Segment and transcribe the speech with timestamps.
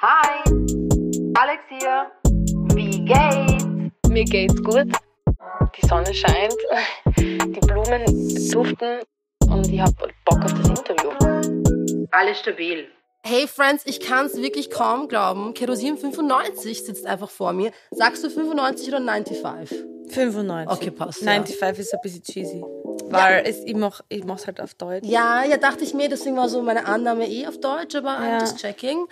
[0.00, 0.42] Hi,
[1.34, 2.06] Alex hier.
[2.74, 3.64] Wie geht's?
[4.08, 4.86] Mir geht's gut.
[5.76, 6.54] Die Sonne scheint,
[7.16, 8.04] die Blumen
[8.50, 9.00] duften
[9.50, 9.90] und ich hab
[10.24, 12.06] Bock auf das Interview.
[12.12, 12.86] Alles stabil.
[13.24, 15.52] Hey Friends, ich kann's wirklich kaum glauben.
[15.54, 17.72] Kerosin 95 sitzt einfach vor mir.
[17.90, 19.84] Sagst du 95 oder 95?
[20.10, 20.70] 95.
[20.78, 21.32] Okay, passt, ja.
[21.32, 22.64] 95 ist ein bisschen cheesy.
[23.10, 25.04] Weil es, ich mach ich mach's halt auf Deutsch.
[25.06, 28.28] Ja, ja, dachte ich mir, deswegen war so meine Annahme eh auf Deutsch, aber I'm
[28.28, 28.38] Ja.
[28.40, 29.06] just checking.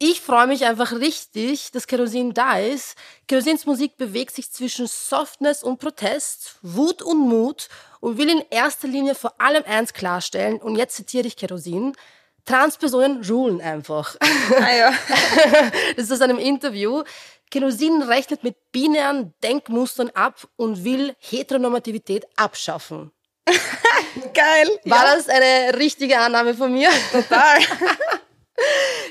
[0.00, 2.94] Ich freue mich einfach richtig, dass Kerosin da ist.
[3.26, 7.68] Kerosins Musik bewegt sich zwischen Softness und Protest, Wut und Mut
[7.98, 10.58] und will in erster Linie vor allem eins klarstellen.
[10.58, 11.96] Und jetzt zitiere ich Kerosin.
[12.44, 14.14] Transpersonen rulen einfach.
[14.20, 14.92] Ah ja.
[15.96, 17.02] Das ist aus einem Interview.
[17.50, 23.10] Kerosin rechnet mit binären Denkmustern ab und will Heteronormativität abschaffen.
[24.32, 24.80] Geil.
[24.84, 26.88] War das eine richtige Annahme von mir?
[27.10, 27.58] Total.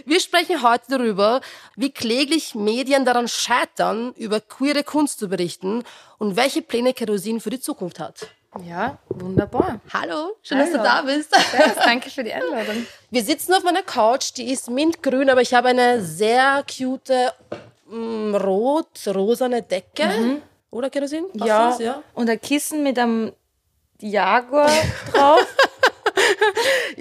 [0.05, 1.41] Wir sprechen heute darüber,
[1.75, 5.83] wie kläglich Medien daran scheitern, über queere Kunst zu berichten
[6.17, 8.27] und welche Pläne Kerosin für die Zukunft hat.
[8.65, 9.79] Ja, wunderbar.
[9.93, 10.83] Hallo, schön, dass du Hallo.
[10.83, 11.35] da bist.
[11.35, 12.87] Yes, danke für die Einladung.
[13.11, 17.33] Wir sitzen auf meiner Couch, die ist mintgrün, aber ich habe eine sehr cute
[17.87, 20.41] mm, rot-rosane Decke.
[20.71, 21.25] Oder Kerosin?
[21.33, 21.79] Passt Ja, das?
[21.79, 22.03] ja.
[22.13, 23.31] und ein Kissen mit einem
[23.99, 24.71] Jaguar
[25.13, 25.45] drauf.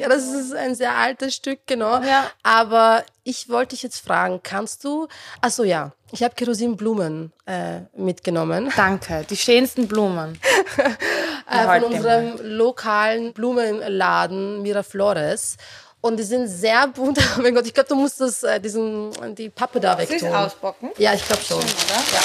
[0.07, 2.01] Ja, das ist ein sehr altes Stück, genau.
[2.01, 2.31] Ja.
[2.45, 5.09] Aber ich wollte dich jetzt fragen, kannst du,
[5.41, 10.39] ach so ja, ich habe Kerosinblumen äh, mitgenommen Danke, die schönsten Blumen.
[11.51, 15.57] äh, von unserem lokalen Blumenladen Miraflores.
[16.01, 17.19] Und die sind sehr bunt.
[17.37, 20.33] Oh mein Gott, ich glaube, du musst das, äh, diesen, die Pappe da ich wegtun.
[20.33, 20.91] ausbocken?
[20.99, 21.59] Ja, ich glaube schon.
[21.59, 21.65] Oder?
[22.13, 22.21] Ja.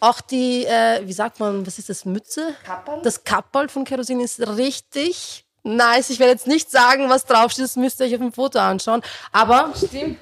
[0.00, 2.54] Auch die, äh, wie sagt man, was ist das, Mütze?
[2.64, 3.02] Kapperl?
[3.02, 6.10] Das Kapperl von Kerosin ist richtig nice.
[6.10, 9.02] Ich werde jetzt nicht sagen, was draufsteht, das müsst ihr euch auf dem Foto anschauen.
[9.32, 10.18] Aber, Stimmt.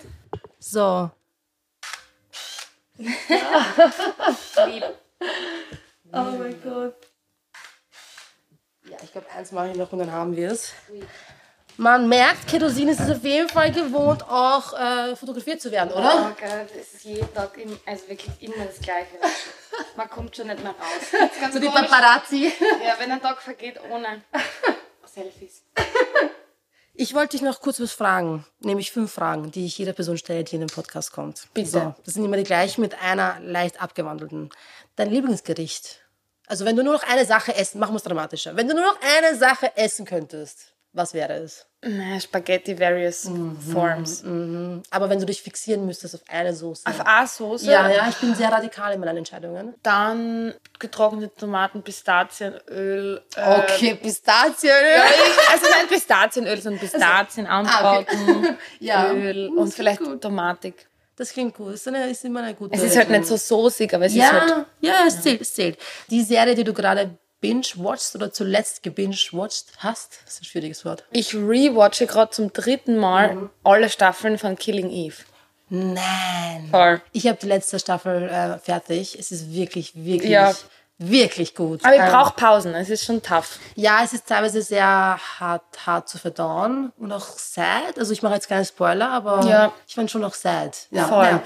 [0.59, 1.11] so.
[6.13, 6.95] Oh mein Gott.
[8.91, 10.73] Ja, ich glaube, eins mache ich noch und dann haben wir es.
[11.77, 16.33] Man merkt, Kerosin ist es auf jeden Fall gewohnt, auch äh, fotografiert zu werden, oder?
[16.33, 19.15] Oh Gott, es ist jeden Tag, im, also wirklich immer das Gleiche.
[19.97, 21.31] Man kommt schon nicht mehr raus.
[21.53, 21.69] So die.
[21.69, 22.53] Paparazzi.
[22.85, 24.23] Ja, wenn ein Tag vergeht ohne
[25.19, 25.63] Selfies.
[26.95, 30.43] Ich wollte dich noch kurz was fragen, nämlich fünf Fragen, die ich jeder Person stelle,
[30.43, 31.47] die in den Podcast kommt.
[31.55, 31.71] Bitte.
[31.71, 34.51] So, das sind immer die gleichen mit einer leicht abgewandelten.
[34.97, 36.05] Dein Lieblingsgericht.
[36.47, 38.57] Also wenn du nur noch eine Sache essen, machen wir es dramatischer.
[38.57, 41.67] Wenn du nur noch eine Sache essen könntest, was wäre es?
[42.21, 43.31] Spaghetti various
[43.73, 44.25] forms.
[44.91, 46.83] Aber wenn du dich fixieren müsstest auf eine Soße.
[46.89, 47.71] Auf eine Soße.
[47.71, 49.75] ja, ja, ich bin sehr radikal in meinen Entscheidungen.
[49.85, 53.23] Dann getrocknete Tomaten, Pistazienöl.
[53.37, 54.75] Äh, Okay, Pistazienöl.
[54.97, 55.03] Ja,
[55.53, 59.13] also nicht Pistazienöl, sondern Pistazien anbraten, Ja.
[59.13, 60.89] Öl und vielleicht Tomatik.
[61.15, 61.75] Das klingt gut.
[61.75, 64.51] Das ist, immer eine gute Es ist halt nicht so soßig, aber es ist halt.
[64.81, 65.79] Ja, ja, es zählt, es zählt.
[66.11, 71.05] Die Serie, die du gerade binge-watchst oder zuletzt gebinge-watched hast, das ist ein schwieriges Wort.
[71.11, 75.17] Ich rewatche gerade zum dritten Mal alle Staffeln von Killing Eve.
[75.71, 76.69] Nein.
[76.71, 77.01] Voll.
[77.13, 79.19] Ich habe die letzte Staffel äh, fertig.
[79.19, 80.55] Es ist wirklich, wirklich, Ja.
[80.97, 81.85] wirklich gut.
[81.85, 83.59] Aber ich Ähm, brauche Pausen, es ist schon tough.
[83.75, 87.99] Ja, es ist teilweise sehr hart, hart zu verdauen und auch sad.
[87.99, 89.73] Also ich mache jetzt keine Spoiler, aber Ja.
[89.87, 90.87] ich fand schon auch sad.
[90.91, 91.41] Ja, Voll.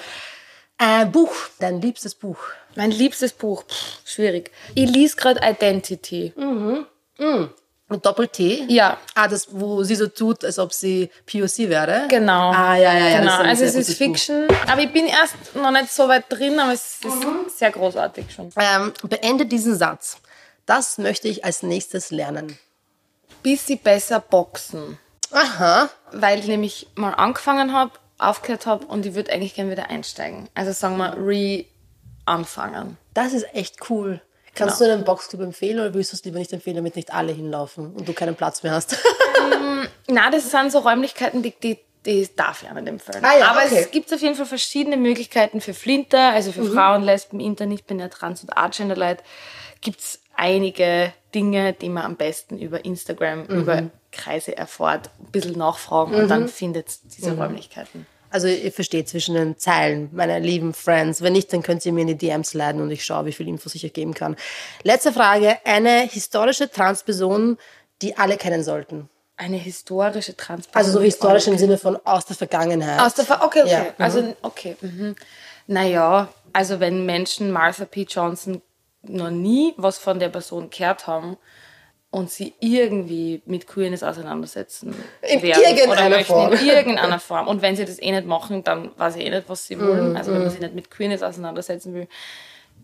[0.81, 1.03] Ja.
[1.03, 2.39] Äh, Buch, dein liebstes Buch.
[2.77, 4.51] Mein liebstes Buch, pff, schwierig.
[4.75, 6.33] Ich lese gerade Identity.
[7.89, 8.65] Mit Doppel-T?
[8.69, 8.97] Ja.
[9.15, 12.07] Ah, das, wo sie so tut, als ob sie POC wäre?
[12.09, 12.51] Genau.
[12.51, 13.19] Ah, ja, ja, ja.
[13.21, 13.37] Genau.
[13.37, 17.01] Also es ist Fiction, aber ich bin erst noch nicht so weit drin, aber es
[17.05, 18.49] ist sehr großartig schon.
[18.49, 18.63] Buch.
[18.63, 20.17] Ähm, beende diesen Satz.
[20.65, 22.59] Das möchte ich als nächstes lernen.
[23.43, 24.99] Bisschen besser boxen.
[25.33, 25.89] Aha.
[26.13, 30.49] weil ich nämlich mal angefangen habe, aufgehört habe und ich würde eigentlich gerne wieder einsteigen.
[30.55, 31.17] Also sagen wir
[32.27, 32.97] re-anfangen.
[33.15, 34.21] Das ist echt cool.
[34.55, 34.91] Kannst Genau.
[34.91, 37.95] du einen Boxclub empfehlen oder willst du es lieber nicht empfehlen, damit nicht alle hinlaufen
[37.95, 38.97] und du keinen Platz mehr hast?
[40.09, 43.25] Na, das sind so Räumlichkeiten, die, die, die darf ich auch nicht empfehlen.
[43.25, 43.79] Ah ja, Aber okay.
[43.81, 47.87] es gibt auf jeden Fall verschiedene Möglichkeiten für Flinter, also für Frauen, Lesben, Inter, nicht
[47.87, 49.23] binär, Trans und Agender Leute.
[49.81, 55.57] Gibt es einige Dinge, die man am besten über Instagram, über Kreise erfährt, ein bisschen
[55.57, 58.07] nachfragen und dann findet diese Räumlichkeiten.
[58.33, 61.21] Also ihr versteht zwischen den Zeilen, meine lieben Friends.
[61.21, 63.47] Wenn nicht, dann könnt ihr mir in die DMs leiten und ich schaue, wie viel
[63.47, 64.37] Infos ich euch geben kann.
[64.83, 65.59] Letzte Frage.
[65.65, 67.59] Eine historische Transperson,
[68.01, 69.11] die alle kennen sollten.
[69.37, 70.87] Eine historische Transparenz.
[70.87, 73.01] Also so historisch im Sinne von aus der Vergangenheit.
[73.01, 73.71] Aus der Ver okay, okay.
[73.71, 73.89] Ja, mhm.
[73.99, 74.77] Also, okay.
[74.81, 75.15] Mhm.
[75.67, 78.07] Naja, also wenn Menschen Martha P.
[78.09, 78.63] Johnson
[79.03, 81.37] noch nie was von der Person gehört haben,
[82.13, 86.53] und sie irgendwie mit Queerness auseinandersetzen In werden irgendeiner oder möchten Form.
[86.53, 87.49] in irgendeiner Form.
[87.49, 89.89] Und wenn sie das eh nicht machen, dann weiß ich eh nicht, was sie Mhm,
[89.89, 90.17] wollen.
[90.17, 92.07] Also wenn man sich nicht mit Queerness auseinandersetzen will,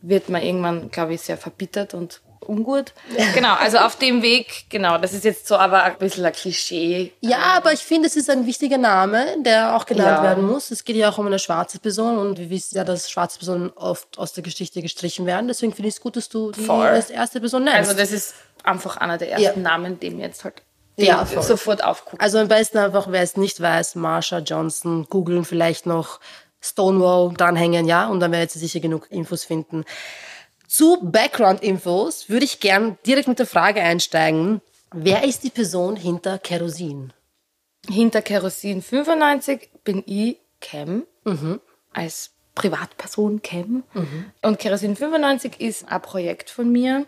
[0.03, 2.95] wird man irgendwann, glaube ich, sehr verbittert und ungut.
[3.35, 7.13] Genau, also auf dem Weg, genau, das ist jetzt so aber ein bisschen ein Klischee.
[7.21, 10.23] Ja, aber ich finde, es ist ein wichtiger Name, der auch genannt Ja.
[10.23, 10.71] werden muss.
[10.71, 13.71] Es geht ja auch um eine schwarze Person und wir wissen ja, dass schwarze Personen
[13.75, 15.49] oft aus der Geschichte gestrichen werden.
[15.49, 16.87] Deswegen finde ich es gut, dass du die Voll.
[16.87, 17.91] als erste Person nennst.
[17.91, 18.35] Also das ist
[18.65, 19.71] einfach einer der ersten Ja.
[19.71, 20.63] Namen, dem jetzt halt
[20.97, 21.43] Ja, voll.
[21.43, 22.21] sofort aufguckt.
[22.23, 26.21] Also am besten einfach, wer es nicht weiß, Marsha Johnson, googeln vielleicht noch
[26.61, 29.85] Stonewall dranhängen, ja, und dann werdet ihr sicher genug Infos finden.
[30.67, 34.61] Zu Background-Infos würde ich gern direkt mit der Frage einsteigen.
[34.93, 37.13] Wer ist die Person hinter Kerosin?
[37.89, 41.05] Hinter Kerosin 95 bin ich Cam,
[41.93, 43.85] als Privatperson Cam.
[44.43, 47.07] Und Kerosin 95 ist ein Projekt von mir.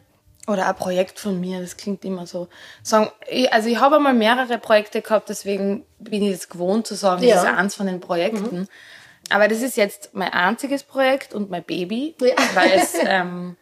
[0.51, 2.49] Oder ein Projekt von mir, das klingt immer so.
[2.83, 3.11] Sagen,
[3.51, 7.37] also ich habe einmal mehrere Projekte gehabt, deswegen bin ich jetzt gewohnt zu sagen, Ja.
[7.37, 8.69] das ist eins von den Projekten.
[9.31, 12.35] Aber das ist jetzt mein einziges Projekt und mein Baby, Ja.
[12.55, 13.57] weil es ähm,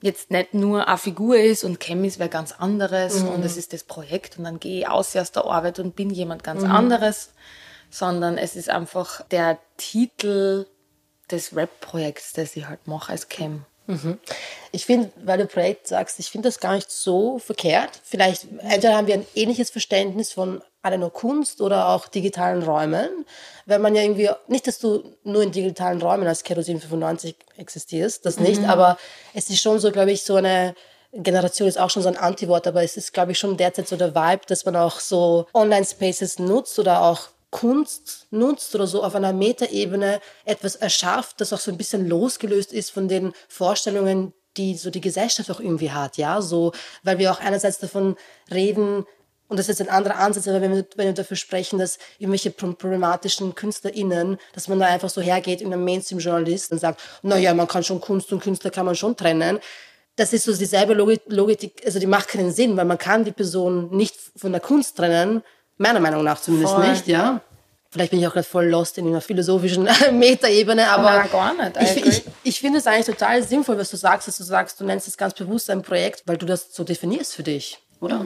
[0.00, 3.72] jetzt nicht nur eine Figur ist und Chem ist wer ganz anderes und es ist
[3.72, 7.34] das Projekt und dann gehe ich aus aus der Arbeit und bin jemand ganz anderes,
[7.90, 10.66] sondern es ist einfach der Titel
[11.30, 13.28] des Rap-Projekts, das ich halt mache als
[13.86, 14.18] Chem.
[14.72, 18.00] Ich finde, weil du Projekt sagst, ich finde das gar nicht so verkehrt.
[18.02, 23.26] Vielleicht, entweder haben wir ein ähnliches Verständnis von einer nur Kunst oder auch digitalen Räumen.
[23.66, 28.26] Weil man ja irgendwie, nicht, dass du nur in digitalen Räumen als Kerosin 95 existierst,
[28.26, 28.98] das nicht, aber
[29.34, 30.74] es ist schon so, glaube ich, so eine
[31.12, 33.96] Generation ist auch schon so ein Antiwort, aber es ist, glaube ich, schon derzeit so
[33.96, 39.14] der Vibe, dass man auch so Online-Spaces nutzt oder auch Kunst nutzt oder so auf
[39.14, 44.74] einer Metaebene etwas erschafft, das auch so ein bisschen losgelöst ist von den Vorstellungen, die
[44.74, 46.72] so die Gesellschaft auch irgendwie hat, ja, so,
[47.04, 48.16] weil wir auch einerseits davon
[48.50, 49.06] reden,
[49.48, 51.98] und das ist jetzt ein anderer Ansatz, aber wenn wir, wenn wir dafür sprechen, dass
[52.18, 57.02] irgendwelche pro- problematischen KünstlerInnen, dass man da einfach so hergeht in einem Mainstream-Journalist und sagt,
[57.22, 59.58] na ja, man kann schon Kunst und Künstler kann man schon trennen.
[60.16, 63.32] Das ist so dieselbe Logik, Logik, also die macht keinen Sinn, weil man kann die
[63.32, 65.42] Person nicht von der Kunst trennen,
[65.76, 66.88] meiner Meinung nach zumindest Voll.
[66.88, 67.40] nicht, ja.
[67.90, 71.96] Vielleicht bin ich auch gerade voll lost in einer philosophischen Metaebene, aber Nein, gar nicht,
[71.96, 74.84] ich, ich, ich finde es eigentlich total sinnvoll, was du sagst, dass du sagst, du
[74.84, 78.24] nennst es ganz bewusst ein Projekt, weil du das so definierst für dich, oder?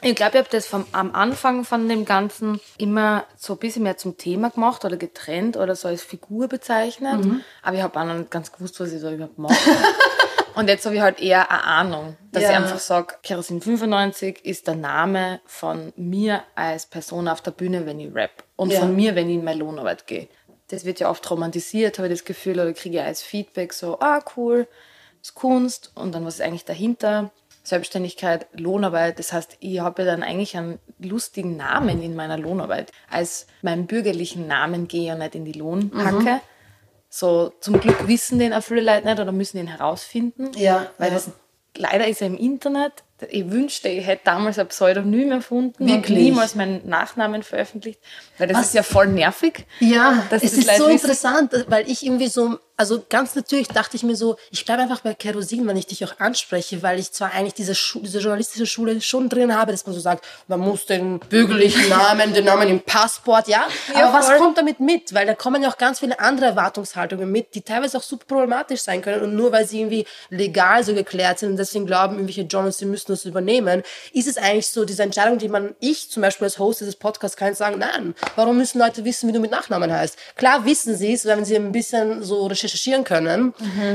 [0.00, 3.84] Ich glaube, ich habe das vom, am Anfang von dem Ganzen immer so ein bisschen
[3.84, 7.24] mehr zum Thema gemacht oder getrennt oder so als Figur bezeichnet.
[7.62, 9.54] Aber ich habe auch noch nicht ganz gewusst, was ich da überhaupt mache.
[10.54, 12.50] Und jetzt habe ich halt eher eine Ahnung, dass Ja.
[12.50, 17.86] ich einfach sage, Kerosin 95 ist der Name von mir als Person auf der Bühne,
[17.86, 18.44] wenn ich rap.
[18.56, 18.80] Und Ja.
[18.80, 20.28] von mir, wenn ich in meine Lohnarbeit gehe.
[20.68, 23.98] Das wird ja oft romantisiert, habe ich das Gefühl, oder kriege ich als Feedback so,
[24.00, 24.66] ah cool,
[25.20, 27.30] ist Kunst und dann was ist eigentlich dahinter?
[27.64, 29.18] Selbstständigkeit, Lohnarbeit.
[29.20, 32.90] Das heißt, ich habe ja dann eigentlich einen lustigen Namen in meiner Lohnarbeit.
[33.08, 36.40] Als meinen bürgerlichen Namen gehe ich ja nicht in die Lohnhacke.
[37.14, 40.50] So, zum Glück wissen den auch viele Leute nicht oder müssen ihn herausfinden.
[40.56, 41.14] Ja, Weil ja.
[41.14, 41.28] das
[41.76, 43.04] leider ist er im Internet.
[43.28, 46.18] Ich wünschte, ich hätte damals ein Pseudonym erfunden Wirklich?
[46.18, 48.00] und niemals meinen Nachnamen veröffentlicht.
[48.38, 48.66] Weil das Was?
[48.68, 49.66] ist ja voll nervig.
[49.78, 53.68] Ja, dass es das ist Leute so interessant, weil ich irgendwie so, also ganz natürlich
[53.68, 56.98] dachte ich mir so, ich bleibe einfach bei Kerosin, wenn ich dich auch anspreche, weil
[56.98, 60.24] ich zwar eigentlich diese, Schu diese journalistische Schule schon drin habe, dass man so sagt,
[60.48, 63.66] man muss den bürgerlichen Namen, den Namen im Passport, ja.
[63.94, 64.38] Ja, Aber was voll.
[64.38, 65.14] kommt damit mit?
[65.14, 68.80] Weil da kommen ja auch ganz viele andere Erwartungshaltungen mit, die teilweise auch super problematisch
[68.80, 72.42] sein können und nur weil sie irgendwie legal so geklärt sind und deswegen glauben, irgendwelche
[72.42, 73.82] Journals, sie müssen das übernehmen,
[74.12, 77.36] ist es eigentlich so diese Entscheidung, die man, ich zum Beispiel als Host dieses Podcasts
[77.36, 80.16] kann sagen, nein, warum müssen Leute wissen, wie du mit Nachnamen heißt?
[80.36, 83.54] Klar wissen sie es, wenn sie ein bisschen so recherchieren können,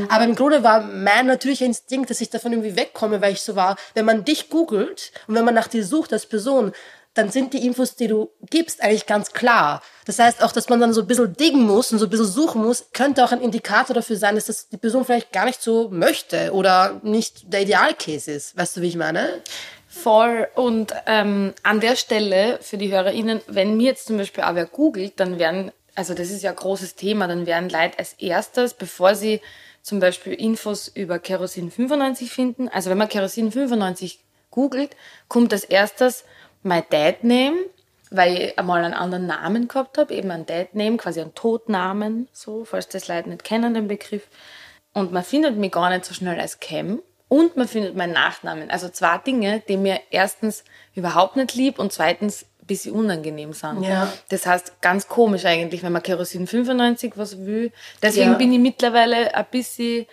[0.10, 3.56] aber im Grunde war mein natürlicher Instinkt, dass ich davon irgendwie wegkomme, weil ich so
[3.56, 6.74] war, wenn man dich googelt und wenn man nach dir sucht als Person,
[7.18, 9.82] dann sind die Infos, die du gibst, eigentlich ganz klar.
[10.06, 12.28] Das heißt auch, dass man dann so ein bisschen diggen muss und so ein bisschen
[12.28, 15.62] suchen muss, könnte auch ein Indikator dafür sein, dass das die Person vielleicht gar nicht
[15.62, 18.56] so möchte oder nicht der Idealcase ist.
[18.58, 19.42] Weißt du, wie ich meine?
[19.88, 20.48] Voll.
[20.54, 25.20] Und ähm, an der Stelle für die HörerInnen, wenn mir jetzt zum Beispiel wer googelt,
[25.20, 29.16] dann werden, also das ist ja ein großes Thema, dann werden Leute als erstes, bevor
[29.16, 29.42] sie
[29.82, 34.20] zum Beispiel Infos über Kerosin 95 finden, also wenn man Kerosin 95
[34.52, 34.96] googelt,
[35.28, 36.24] kommt als erstes
[36.62, 37.58] mein Dad Name,
[38.12, 42.28] weil ich einmal einen anderen Namen gehabt habe, eben einen Dad Name, quasi einen Todnamen,
[42.32, 44.28] so, falls das Leute nicht kennen, den Begriff.
[44.94, 47.02] Und man findet mich gar nicht so schnell als Cam.
[47.28, 48.70] Und man findet meinen Nachnamen.
[48.70, 50.64] Also zwei Dinge, die mir erstens
[50.96, 53.84] überhaupt nicht lieb und zweitens ein bisschen unangenehm sind.
[53.84, 54.12] Ja.
[54.30, 57.72] Das heißt, ganz komisch eigentlich, wenn man Kerosin 95 was will.
[58.02, 58.38] Deswegen Ja.
[58.38, 60.06] bin ich mittlerweile ein bisschen,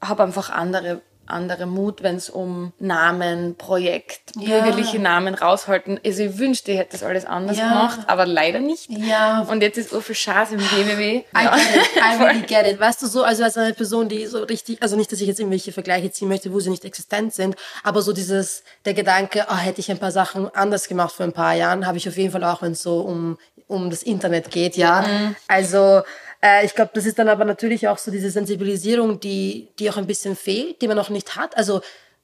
[0.00, 5.98] habe einfach andere anderer Mut, wenn es um Namen, Projekt, bürgerliche Namen raushalten.
[6.04, 7.68] Also ich wünschte, ich hätte das alles anders Ja.
[7.68, 8.90] gemacht, aber leider nicht.
[8.90, 9.40] Ja.
[9.48, 11.18] Und jetzt ist Urfe Schaas im WWW.
[11.18, 12.78] I get it, I really get it.
[12.80, 15.40] Weißt du, so, also als eine Person, die so richtig, also nicht, dass ich jetzt
[15.40, 19.56] irgendwelche Vergleiche ziehen möchte, wo sie nicht existent sind, aber so dieses, der Gedanke, oh,
[19.56, 22.32] hätte ich ein paar Sachen anders gemacht vor ein paar Jahren, habe ich auf jeden
[22.32, 25.04] Fall auch, wenn es so um, um das Internet geht, ja.
[25.48, 26.02] Also,
[26.42, 29.96] äh, ich glaube, das ist dann aber natürlich auch so diese Sensibilisierung, die, die auch
[29.96, 31.56] ein bisschen fehlt, die man noch nicht hat.
[31.56, 31.80] Also,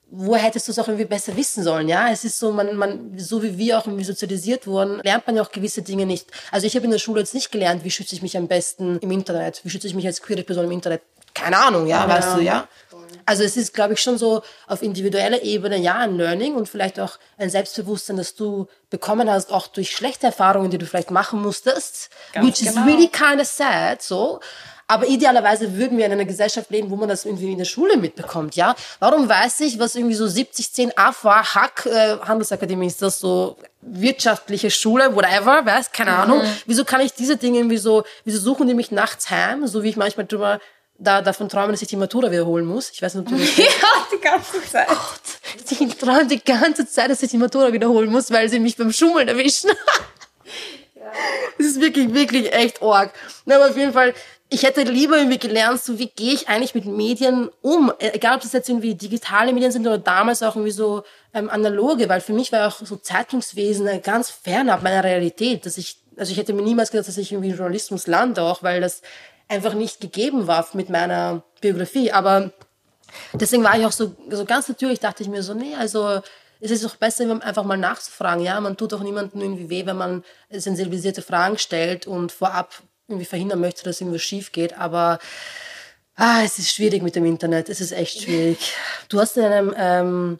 [0.08, 2.10] woher hättest du es auch irgendwie besser wissen sollen, ja?
[2.10, 5.42] Es ist so, man, man, so wie wir auch irgendwie sozialisiert wurden, lernt man ja
[5.42, 6.30] auch gewisse Dinge nicht.
[6.52, 8.98] Also ich habe in der Schule jetzt nicht gelernt, wie schütze ich mich am besten
[9.00, 11.02] im Internet, wie schütze ich mich als queere Person im Internet.
[11.34, 12.68] Keine Ahnung, ja, weißt du, ja?
[13.26, 16.98] Also es ist, glaube ich, schon so auf individueller Ebene, ja, ein Learning und vielleicht
[17.00, 21.42] auch ein Selbstbewusstsein, das du bekommen hast, auch durch schlechte Erfahrungen, die du vielleicht machen
[21.42, 22.86] musstest, which is genau.
[22.86, 24.40] really kind of sad, so.
[24.88, 27.96] Aber idealerweise würden wir in einer Gesellschaft leben, wo man das irgendwie in der Schule
[27.96, 28.76] mitbekommt, ja?
[29.00, 33.56] Warum weiß ich, was irgendwie so 70, 10 AFA, Hack, äh, Handelsakademie ist das so,
[33.86, 36.42] wirtschaftliche Schule, whatever, weiß, keine Ahnung.
[36.66, 39.88] Wieso kann ich diese Dinge irgendwie so, wieso suchen die mich nachts heim, so wie
[39.88, 40.60] ich manchmal drüber,
[40.98, 42.90] da, davon träume, dass ich die Matura wiederholen muss.
[42.90, 43.64] Ich weiß nicht, ob du das Ja,
[44.12, 44.88] die ganze Zeit.
[45.70, 48.92] ich träume die ganze Zeit, dass ich die Matura wiederholen muss, weil sie mich beim
[48.92, 49.70] Schummeln erwischen.
[51.56, 53.12] Das ist wirklich, wirklich echt arg.
[53.44, 54.12] Na, aber auf jeden Fall,
[54.48, 57.92] ich hätte lieber irgendwie gelernt, so wie gehe ich eigentlich mit Medien um.
[57.98, 61.48] Äh, Egal, ob das jetzt irgendwie digitale Medien sind oder damals auch irgendwie so ähm,
[61.48, 65.64] analoge, weil für mich war auch so Zeitungswesen äh, ganz fernab meiner Realität.
[65.66, 68.80] Dass ich, also ich hätte mir niemals gedacht, dass ich irgendwie Journalismus lande, auch weil
[68.80, 69.00] das
[69.48, 72.12] einfach nicht gegeben war mit meiner Biografie.
[72.12, 72.50] Aber
[73.32, 76.20] deswegen war ich auch so, so ganz natürlich, dachte ich mir so, nee, also
[76.60, 78.42] es ist doch besser, einfach mal nachzufragen.
[78.42, 83.26] Ja, man tut doch niemandem irgendwie weh, wenn man sensibilisierte Fragen stellt und vorab irgendwie
[83.26, 84.78] verhindern möchte, dass irgendwas schief geht.
[84.78, 85.18] Aber
[86.16, 87.68] ah, es ist schwierig mit dem Internet.
[87.68, 88.74] Es ist echt schwierig.
[89.08, 90.38] Du hast in einem ähm,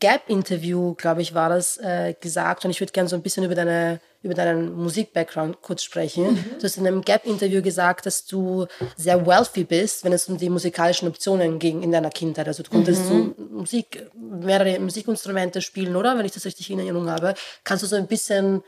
[0.00, 3.54] Gap-Interview, glaube ich, war das, äh, gesagt, und ich würde gerne so ein bisschen über
[3.54, 6.44] deine über deinen Musik-Background kurz sprechen.
[6.58, 10.50] Du hast in einem Gap-Interview gesagt, dass du sehr wealthy bist, wenn es um die
[10.50, 12.48] musikalischen Optionen ging in deiner Kindheit.
[12.48, 16.18] Also du konntest so Musik, mehrere Musikinstrumente spielen, oder?
[16.18, 17.34] Wenn ich das richtig in Erinnerung habe.
[17.62, 18.62] Kannst du so ein bisschen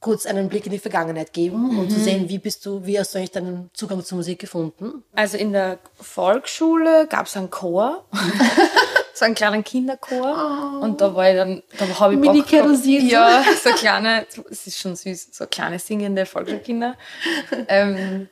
[0.00, 3.14] kurz einen Blick in die Vergangenheit geben, um zu sehen, wie bist du, wie hast
[3.14, 5.02] du eigentlich deinen Zugang zur Musik gefunden?
[5.14, 8.06] Also in der Volksschule gab es einen Chor.
[9.16, 10.80] so einen kleinen Kinderchor.
[10.82, 13.08] Und da war ich dann, da habe ich Mini Bock Kerosin.
[13.08, 16.96] Ja, so kleine, es ist schon süß, so kleine singende Volksschulkinder.
[17.68, 18.28] ähm,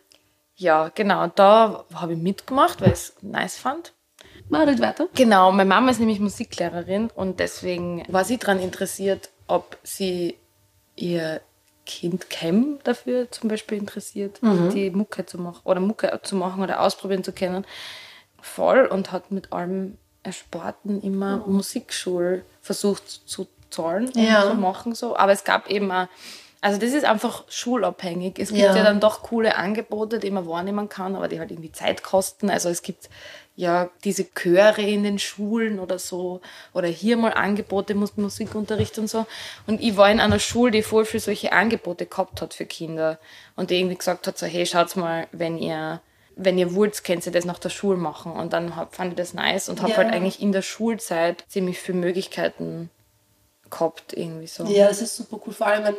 [0.57, 3.95] ja, genau, da habe ich mitgemacht, weil ich es nice fand.
[4.51, 5.09] Mal weiter.
[5.15, 10.37] Genau, meine Mama ist nämlich Musiklehrerin und deswegen war sie daran interessiert, ob sie
[10.97, 11.41] ihr
[11.87, 16.81] Kind Cam dafür zum Beispiel interessiert, die Mucke zu machen oder Mucke zu machen oder
[16.81, 17.67] ausprobieren zu können.
[18.41, 24.43] Voll und hat mit allem Ersparten immer Musikschul versucht zu zahlen und Ja.
[24.51, 25.17] zu machen so.
[25.17, 26.07] Aber es gab eben auch,
[26.61, 28.39] also das ist einfach schulabhängig.
[28.39, 28.75] Es gibt Ja.
[28.75, 28.83] ja.
[28.83, 32.49] dann doch coole Angebote, die man wahrnehmen kann, aber die halt irgendwie Zeit kosten.
[32.51, 33.11] Also es gibt
[33.57, 36.41] ja diese Chöre in den Schulen oder so
[36.73, 39.27] oder hier mal Angebote, Mus- Musikunterricht und so.
[39.67, 43.19] Und ich war in einer Schule, die voll für solche Angebote gehabt hat für Kinder
[43.57, 46.01] und die irgendwie gesagt hat so, hey, schaut mal, wenn ihr
[46.37, 48.33] wenn ihr wollt, könnt ihr das nach der Schule machen.
[48.33, 49.97] Und dann hab, fand ich das nice und habe Ja.
[49.99, 52.91] halt eigentlich in der Schulzeit ziemlich viele Möglichkeiten
[53.71, 54.65] gehabt, irgendwie so.
[54.65, 55.53] Ja, das ist super cool.
[55.53, 55.97] Vor allem, wenn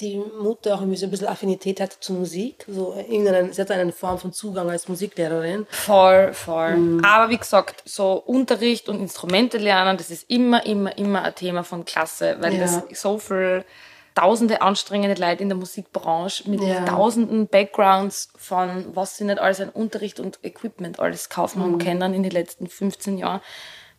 [0.00, 2.64] die Mutter auch irgendwie so ein bisschen Affinität hat zur Musik.
[2.66, 5.66] So irgendeine, sie hat eine Form von Zugang als Musiklehrerin.
[5.70, 6.76] Voll, voll.
[6.76, 7.04] Mhm.
[7.04, 11.62] Aber wie gesagt, so Unterricht und Instrumente lernen, das ist immer, immer, immer ein Thema
[11.62, 12.60] von Klasse, weil Ja.
[12.62, 13.64] das so viel
[14.14, 16.84] tausende anstrengende Leute in der Musikbranche mit Ja.
[16.84, 21.62] tausenden Backgrounds von was sie nicht alles an Unterricht und Equipment alles kaufen Mhm.
[21.64, 23.40] haben können in den letzten 15 Jahren.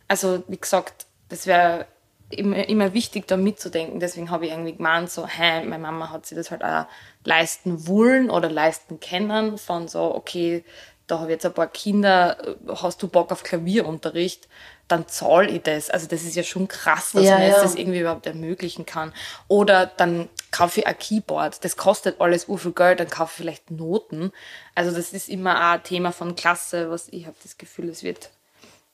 [0.08, 1.86] Also wie gesagt, das wäre
[2.30, 4.00] immer, immer wichtig, da mitzudenken.
[4.00, 6.86] Deswegen habe ich irgendwie gemeint, so, hä, meine Mama hat sich das halt auch
[7.24, 10.64] leisten wollen oder leisten können, von so, okay,
[11.06, 12.36] da habe ich jetzt ein paar Kinder,
[12.82, 14.48] hast du Bock auf Klavierunterricht,
[14.88, 15.90] dann zahle ich das.
[15.90, 17.60] Also das ist ja schon krass, dass Ja, man ja.
[17.62, 19.12] das irgendwie überhaupt ermöglichen kann.
[19.48, 23.36] Oder dann kaufe ich ein Keyboard, das kostet alles ur viel Geld, dann kaufe ich
[23.38, 24.32] vielleicht Noten.
[24.74, 28.02] Also das ist immer auch ein Thema von Klasse, was ich habe das Gefühl, es
[28.02, 28.30] wird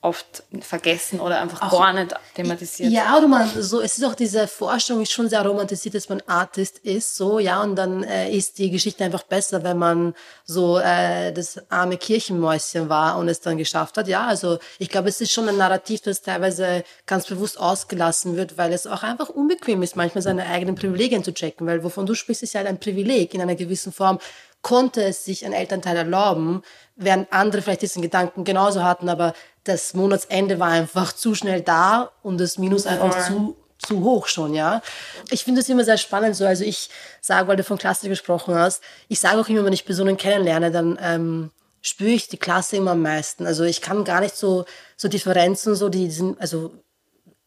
[0.01, 2.91] oft vergessen oder einfach gar nicht thematisiert.
[2.91, 6.23] Ja, oder man, so, es ist auch diese Vorstellung, ist schon sehr romantisiert, dass man
[6.25, 10.79] Artist ist, so, ja, und dann äh, ist die Geschichte einfach besser, wenn man so
[10.79, 14.07] äh, das arme Kirchenmäuschen war und es dann geschafft hat.
[14.07, 18.57] Ja, also ich glaube, es ist schon ein Narrativ, das teilweise ganz bewusst ausgelassen wird,
[18.57, 22.15] weil es auch einfach unbequem ist, manchmal seine eigenen Privilegien zu checken, weil wovon du
[22.15, 24.17] sprichst, ist ja halt ein Privileg in einer gewissen Form.
[24.63, 26.61] Konnte es sich ein Elternteil erlauben,
[26.95, 32.11] während andere vielleicht diesen Gedanken genauso hatten, aber das Monatsende war einfach zu schnell da
[32.23, 34.81] und das Minus einfach zu, zu hoch schon, ja.
[35.29, 36.45] Ich finde es immer sehr spannend so.
[36.45, 36.89] Also ich
[37.19, 40.71] sage, weil du von Klasse gesprochen hast, ich sage auch immer, wenn ich Personen kennenlerne,
[40.71, 41.51] dann ähm,
[41.81, 43.45] spüre ich die Klasse immer am meisten.
[43.45, 44.65] Also ich kann gar nicht so,
[44.97, 46.73] so Differenzen, so die sind, also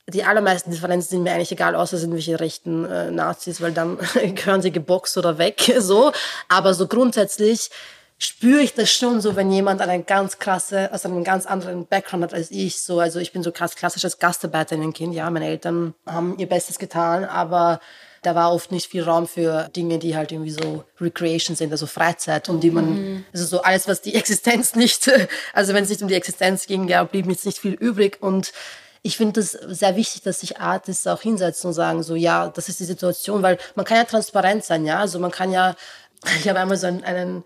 [0.06, 3.99] die allermeisten Differenzen sind mir eigentlich egal, außer sind welche rechten äh, Nazis, weil dann
[4.35, 6.12] gehören sie geboxt oder weg, so.
[6.49, 7.71] Aber so grundsätzlich
[8.18, 12.25] spüre ich das schon so, wenn jemand eine ganz krasse, also einen ganz anderen Background
[12.25, 12.80] hat als ich.
[12.80, 15.14] So, also ich bin so krass klassisches Gastarbeiterinenkind.
[15.14, 17.80] Ja, meine Eltern haben ihr Bestes getan, aber
[18.25, 21.87] da war oft nicht viel Raum für Dinge, die halt irgendwie so Recreation sind, also
[21.87, 25.11] Freizeit, um die man, also so alles, was die Existenz nicht,
[25.52, 28.52] also wenn es nicht um die Existenz ging, ja, blieb jetzt nicht viel übrig und
[29.02, 32.71] ich finde es sehr wichtig, dass sich Artists auch hinsetzen und sagen, so, ja, das
[32.71, 35.76] ist die Situation, weil man kann ja transparent sein, ja, also man kann ja,
[36.38, 37.44] ich habe einmal so einen, einen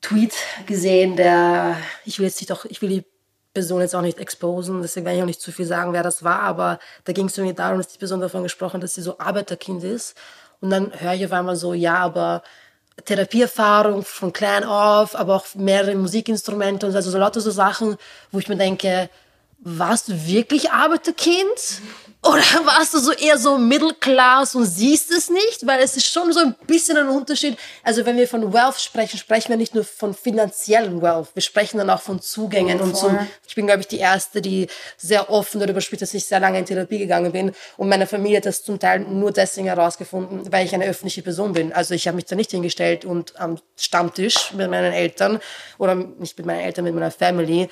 [0.00, 0.34] Tweet
[0.66, 3.04] gesehen, der, ich will jetzt nicht auch, ich will die
[3.52, 6.22] Person jetzt auch nicht exposen, deswegen werde ich auch nicht zu viel sagen, wer das
[6.22, 9.18] war, aber da ging es irgendwie darum, dass die Person davon gesprochen, dass sie so
[9.18, 10.16] Arbeiterkind ist.
[10.60, 12.42] Und dann höre ich auf einmal so, ja, aber
[13.04, 17.96] Therapieerfahrung von klein auf, aber auch mehrere Musikinstrumente und so, also so lauter so Sachen,
[18.30, 19.08] wo ich mir denke,
[19.60, 21.82] warst du wirklich Arbeiterkind?
[22.22, 25.66] Oder warst du so eher so Middle Class und siehst es nicht?
[25.66, 27.56] Weil es ist schon so ein bisschen ein Unterschied.
[27.84, 31.28] Also wenn wir von Wealth sprechen, sprechen wir nicht nur von finanziellen Wealth.
[31.34, 32.80] Wir sprechen dann auch von Zugängen.
[32.80, 33.16] und so.
[33.46, 36.58] Ich bin, glaube ich, die Erste, die sehr offen darüber spricht, dass ich sehr lange
[36.58, 37.52] in Therapie gegangen bin.
[37.76, 41.52] Und meine Familie hat das zum Teil nur deswegen herausgefunden, weil ich eine öffentliche Person
[41.52, 41.72] bin.
[41.72, 45.38] Also ich habe mich da nicht hingestellt und am Stammtisch mit meinen Eltern
[45.78, 47.68] oder nicht mit meinen Eltern, mit meiner Family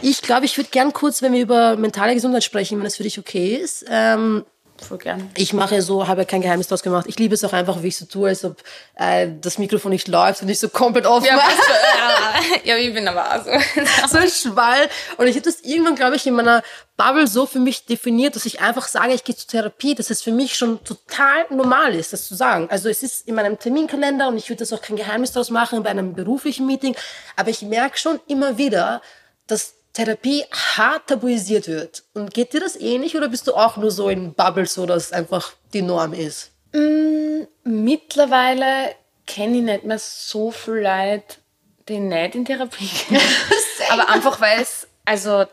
[0.00, 3.02] ich glaube, ich würde gern kurz, wenn wir über mentale Gesundheit sprechen, wenn das für
[3.02, 3.84] dich okay ist.
[3.88, 4.44] Ähm,
[4.82, 5.30] Voll gern.
[5.36, 7.06] ich mache so, habe kein Geheimnis draus gemacht.
[7.08, 8.56] Ich liebe es auch einfach, wie ich so tue, als ob
[8.96, 11.40] äh, das Mikrofon nicht läuft und ich so komplett offen Ja, du,
[12.68, 13.50] ja, ja, ich bin aber auch so.
[14.08, 14.88] so ein Schwall.
[15.18, 16.62] Und ich habe das irgendwann, glaube ich, in meiner
[16.96, 20.22] Bubble so für mich definiert, dass ich einfach sage, ich gehe zur Therapie, dass es
[20.22, 22.68] für mich schon total normal ist, das zu sagen.
[22.70, 25.82] Also es ist in meinem Terminkalender und ich würde das auch kein Geheimnis draus machen
[25.82, 26.96] bei einem beruflichen Meeting.
[27.36, 29.00] Aber ich merke schon immer wieder,
[29.46, 32.04] dass Therapie hart tabuisiert wird.
[32.14, 35.06] Und geht dir das ähnlich oder bist du auch nur so in Bubbles, so dass
[35.06, 36.50] es einfach die Norm ist?
[37.64, 38.94] Mittlerweile
[39.26, 41.36] kenne ich nicht mehr so viel Leute,
[41.88, 43.20] die nicht in Therapie gehen.
[43.90, 45.44] Aber einfach weil es, also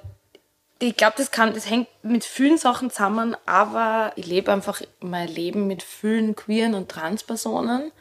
[0.82, 5.28] ich glaube, das kann, das hängt mit vielen Sachen zusammen, aber ich lebe einfach mein
[5.28, 7.92] Leben mit vielen queeren und Transpersonen.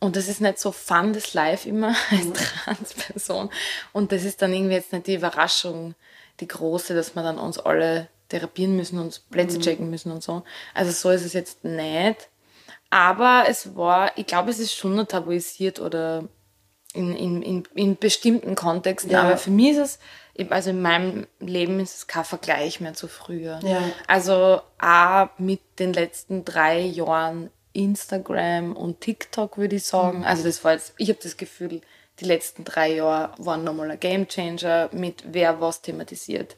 [0.00, 3.50] Und das ist nicht so fun, das live immer als Transperson.
[3.92, 5.94] Und das ist dann irgendwie jetzt nicht die Überraschung,
[6.40, 10.42] die große, dass wir dann uns alle therapieren müssen und Plätze checken müssen und so.
[10.74, 12.28] Also so ist es jetzt nicht.
[12.90, 16.24] Aber es war, ich glaube, es ist schon noch tabuisiert oder
[16.94, 19.10] in, in, in, in bestimmten Kontexten.
[19.10, 19.22] Ja.
[19.22, 20.00] Aber für mich ist
[20.36, 23.60] es, also in meinem Leben ist es kein Vergleich mehr zu früher.
[23.62, 23.82] Ja.
[24.06, 30.24] Also auch mit den letzten drei Jahren Instagram und TikTok, würde ich sagen.
[30.24, 31.80] Also das war jetzt, ich habe das Gefühl,
[32.20, 36.56] die letzten drei Jahre waren nochmal ein Gamechanger mit wer was thematisiert,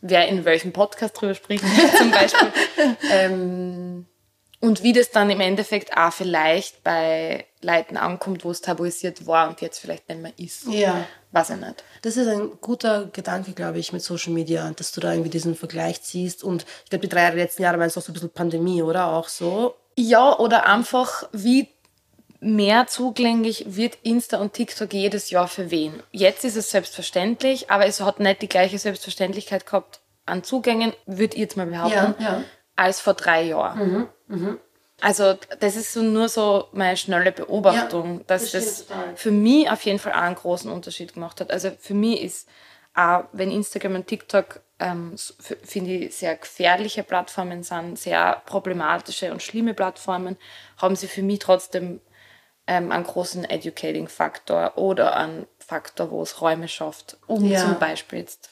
[0.00, 1.64] wer in welchem Podcast drüber spricht,
[1.96, 2.52] zum Beispiel.
[3.12, 4.06] ähm,
[4.60, 9.48] und wie das dann im Endeffekt auch vielleicht bei Leuten ankommt, wo es tabuisiert war
[9.48, 10.66] und jetzt vielleicht nicht mehr ist.
[10.68, 11.06] Ja.
[11.36, 11.84] Weiß ich nicht.
[12.00, 15.54] Das ist ein guter Gedanke, glaube ich, mit Social Media, dass du da irgendwie diesen
[15.54, 16.42] Vergleich ziehst.
[16.42, 19.08] Und ich glaube, die drei letzten Jahre waren es auch so ein bisschen Pandemie, oder?
[19.08, 19.74] Auch so.
[19.98, 21.68] Ja, oder einfach, wie
[22.40, 26.02] mehr zugänglich wird Insta und TikTok jedes Jahr für wen.
[26.10, 31.34] Jetzt ist es selbstverständlich, aber es hat nicht die gleiche Selbstverständlichkeit gehabt an Zugängen, würde
[31.34, 32.44] ich jetzt mal behaupten, Ja, ja.
[32.76, 34.08] als vor drei Jahren.
[35.00, 39.16] Also das ist so nur so meine schnelle Beobachtung, Ja, dass das total.
[39.16, 41.50] für mich auf jeden Fall auch einen großen Unterschied gemacht hat.
[41.50, 42.48] Also für mich ist
[42.94, 45.14] auch, wenn Instagram und TikTok ähm,
[45.62, 50.36] finde ich sehr gefährliche Plattformen sind, sehr problematische und schlimme Plattformen,
[50.78, 52.00] haben sie für mich trotzdem
[52.66, 57.60] ähm, einen großen Educating-Faktor oder einen Faktor, wo es Räume schafft, um Ja.
[57.60, 58.48] zum Beispiel jetzt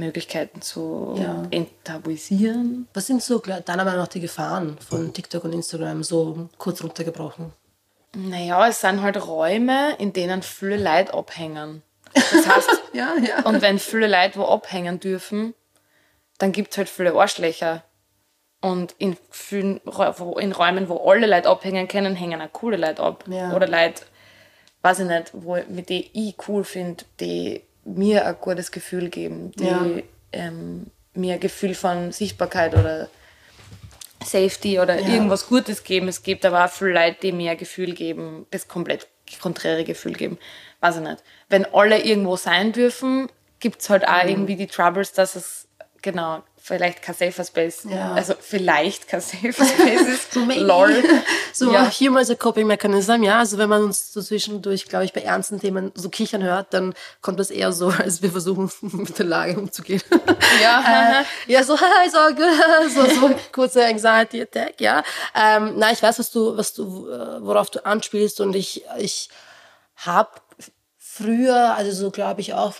[0.00, 1.42] Therapiemöglichkeiten zu Ja.
[1.50, 2.88] enttabuisieren.
[2.94, 7.52] Was sind so deiner Meinung nach die Gefahren von TikTok und Instagram, so kurz runtergebrochen?
[8.14, 11.82] Naja, es sind halt Räume, in denen viele Leute abhängen.
[12.14, 13.44] Das heißt, Ja, ja.
[13.44, 15.54] und wenn viele Leute wo abhängen dürfen,
[16.38, 17.82] dann gibt es halt viele Arschlöcher.
[18.62, 19.80] Und in, vielen,
[20.38, 23.24] in Räumen, wo alle Leute abhängen können, hängen auch coole Leute ab.
[23.28, 23.54] Ja.
[23.54, 24.02] Oder Leute,
[24.80, 29.52] weiß ich nicht, wo, mit denen ich cool finde, die mir ein gutes Gefühl geben,
[29.52, 29.86] die Ja.
[30.32, 33.08] ähm, mir ein Gefühl von Sichtbarkeit oder
[34.24, 36.08] Safety oder irgendwas Gutes geben.
[36.08, 39.06] Es gibt aber auch viele Leute, die mir ein Gefühl geben, das komplett
[39.40, 40.38] konträre Gefühl geben.
[40.80, 41.22] Weiß ich nicht.
[41.48, 43.28] Wenn alle irgendwo sein dürfen,
[43.60, 45.68] gibt's halt auch irgendwie die Troubles, dass es,
[46.02, 48.12] genau, vielleicht kein Safer Space, Ja.
[48.12, 50.32] also vielleicht kein Safer Space ist.
[50.36, 50.40] So.
[50.44, 51.02] Lol.
[51.52, 51.88] So Ja.
[51.88, 53.38] Humor is a coping mechanism, ja.
[53.38, 56.92] Also wenn man uns so zwischendurch, glaube ich, bei ernsten Themen so kichern hört, dann
[57.22, 60.02] kommt das eher so, als wir versuchen, mit der Lage umzugehen.
[60.60, 62.18] Ja, äh, ja, so, hi, so
[62.88, 65.04] so, so kurze Anxiety Attack, ja.
[65.34, 69.28] Ähm, na, ich weiß, was du, was du, äh, worauf du anspielst und ich, ich
[69.96, 70.30] habe
[70.98, 72.74] früher, also so glaube ich auch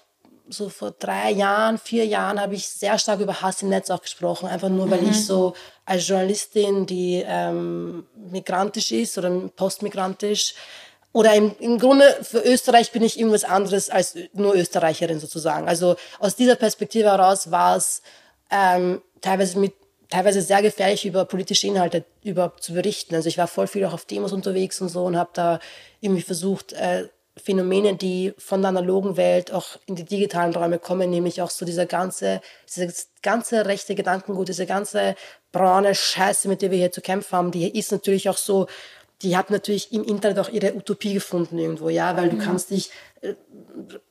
[0.49, 4.03] so vor drei Jahren, vier Jahren habe ich sehr stark über Hass im Netz auch
[4.03, 5.55] gesprochen, einfach nur, weil ich so
[5.85, 10.55] als Journalistin, die ähm, migrantisch ist oder postmigrantisch,
[11.13, 15.67] oder im, im Grunde für Österreich bin ich irgendwas anderes als nur Österreicherin sozusagen.
[15.67, 18.03] Also aus dieser Perspektive heraus war es
[18.51, 19.73] ähm, teilweise mit
[20.11, 23.15] teilweise sehr gefährlich über politische Inhalte überhaupt zu berichten.
[23.15, 25.59] Also ich war voll viel auch auf Demos unterwegs und so und habe da
[26.01, 31.11] irgendwie versucht, äh, Phänomene, die von der analogen Welt auch in die digitalen Räume kommen,
[31.11, 35.15] nämlich auch so dieser ganze, dieses ganze rechte Gedankengut, diese ganze
[35.53, 38.67] braune Scheiße, mit der wir hier zu kämpfen haben, die ist natürlich auch so,
[39.23, 42.91] die hat natürlich im Internet auch ihre Utopie gefunden irgendwo, ja, weil du kannst dich
[43.21, 43.35] äh,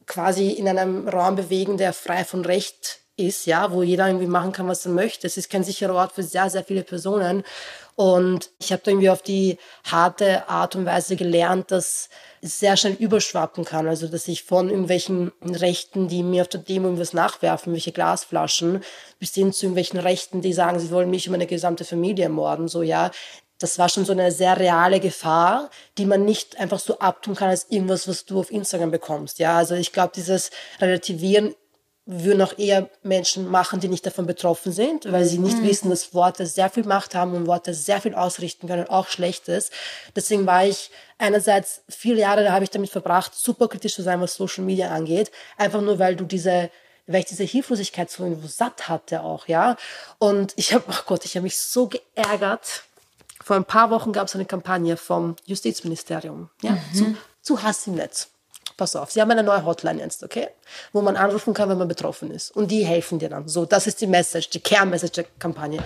[0.05, 4.51] quasi in einem Raum bewegen, der frei von Recht ist, ja, wo jeder irgendwie machen
[4.51, 5.27] kann, was er möchte.
[5.27, 7.43] Es ist kein sicherer Ort für sehr, sehr viele Personen.
[7.95, 12.09] Und ich habe da irgendwie auf die harte Art und Weise gelernt, dass
[12.41, 13.87] es sehr schnell überschwappen kann.
[13.87, 18.83] Also, dass ich von irgendwelchen Rechten, die mir auf der Demo irgendwas nachwerfen, welche Glasflaschen,
[19.17, 22.67] bis hin zu irgendwelchen Rechten, die sagen, sie wollen mich und meine gesamte Familie ermorden,
[22.67, 23.11] so, ja.
[23.57, 27.47] Das war schon so eine sehr reale Gefahr, die man nicht einfach so abtun kann
[27.47, 29.57] als irgendwas, was du auf Instagram bekommst, ja.
[29.57, 31.55] Also, ich glaube, dieses Relativieren
[32.05, 36.13] würden auch eher Menschen machen, die nicht davon betroffen sind, weil sie nicht wissen, dass
[36.13, 39.71] Worte sehr viel Macht haben und Worte sehr viel ausrichten können, auch Schlechtes.
[40.15, 44.21] Deswegen war ich einerseits viele Jahre, da habe ich damit verbracht, super kritisch zu sein,
[44.21, 45.31] was Social Media angeht.
[45.57, 46.69] Einfach nur, weil du diese
[47.07, 49.77] weil ich diese Hilflosigkeit so irgendwo satt hatte auch, ja.
[50.17, 52.83] Und ich habe, ach Gott, ich habe mich so geärgert.
[53.43, 57.93] Vor ein paar Wochen gab es eine Kampagne vom Justizministerium, ja, zu, zu Hass im
[57.95, 58.29] Netz.
[58.77, 60.49] Pass auf, sie haben eine neue Hotline jetzt, okay?
[60.91, 62.51] Wo man anrufen kann, wenn man betroffen ist.
[62.51, 63.47] Und die helfen dir dann.
[63.47, 65.81] So, das ist die Message, die Kernmessage der Kampagne.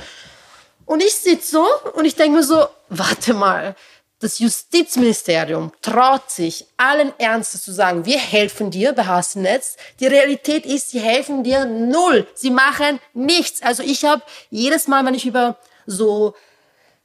[0.86, 3.76] Und ich sitze so und ich denke mir so, warte mal,
[4.20, 9.78] das Justizministerium traut sich allen Ernstes zu sagen, wir helfen dir bei Hassnetz.
[10.00, 12.28] Die Realität ist, sie helfen dir null.
[12.34, 13.62] Sie machen nichts.
[13.62, 16.36] Also ich habe jedes Mal, wenn ich über so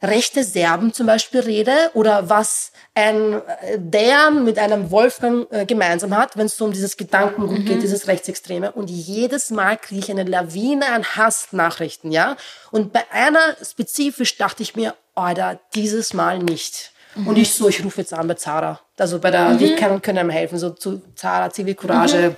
[0.05, 6.17] rechte Serben zum Beispiel rede oder was ein äh, Dejan mit einem Wolfgang äh, gemeinsam
[6.17, 8.73] hat, wenn es so um dieses Gedankengut geht, dieses Rechtsextreme.
[8.73, 12.37] Und jedes Mal kriege ich eine Lawine an Hassnachrichten, ja.
[12.71, 16.93] Und bei einer spezifisch dachte ich mir, Alter, dieses Mal nicht.
[17.17, 18.81] Und ich so, ich rufe jetzt an bei Zara.
[18.99, 22.35] Also bei der, die kann, können einem helfen, so zu Zara, Zivilcourage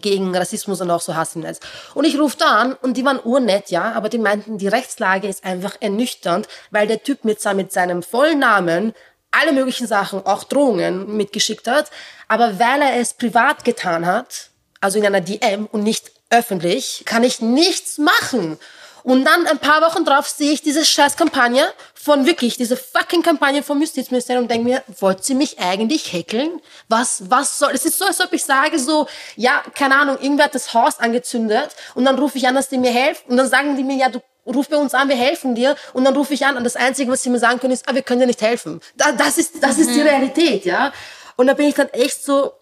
[0.00, 1.60] gegen Rassismus und auch so Hass im Netz.
[1.94, 5.28] Und ich rufe da an und die waren urnett, ja, aber die meinten, die Rechtslage
[5.28, 8.94] ist einfach ernüchternd, weil der Typ mit, mit seinem vollen Namen
[9.30, 11.90] alle möglichen Sachen, auch Drohungen mitgeschickt hat,
[12.28, 14.50] aber weil er es privat getan hat,
[14.80, 18.58] also in einer DM und nicht öffentlich, kann ich nichts machen.
[19.02, 23.22] Und dann ein paar Wochen drauf sehe ich diese scheiß Kampagne von wirklich, diese fucking
[23.22, 26.60] Kampagne vom Justizministerium und denke mir, wollt ihr mich eigentlich hackeln?
[26.88, 30.46] Was, was soll, es ist so, als ob ich sage so, ja, keine Ahnung, irgendwer
[30.46, 33.48] hat das Haus angezündet und dann rufe ich an, dass die mir helfen und dann
[33.48, 36.34] sagen die mir, ja, du ruf bei uns an, wir helfen dir und dann rufe
[36.34, 38.26] ich an und das Einzige, was sie mir sagen können, ist, ah, wir können dir
[38.26, 38.80] nicht helfen.
[38.96, 40.92] Da, das ist, das ist die Realität, ja.
[41.36, 42.52] Und da bin ich dann echt so,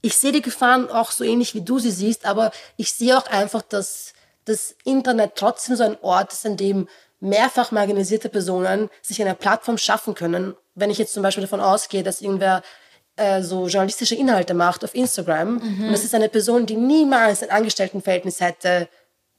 [0.00, 3.26] ich sehe die Gefahren auch so ähnlich wie du sie siehst, aber ich sehe auch
[3.26, 4.12] einfach, dass
[4.44, 6.88] das Internet trotzdem so ein Ort ist, an dem
[7.20, 10.54] mehrfach marginalisierte Personen sich eine Plattform schaffen können.
[10.74, 12.62] Wenn ich jetzt zum Beispiel davon ausgehe, dass irgendwer
[13.16, 17.50] äh, so journalistische Inhalte macht auf Instagram und das ist eine Person, die niemals ein
[17.50, 18.88] Angestelltenverhältnis hätte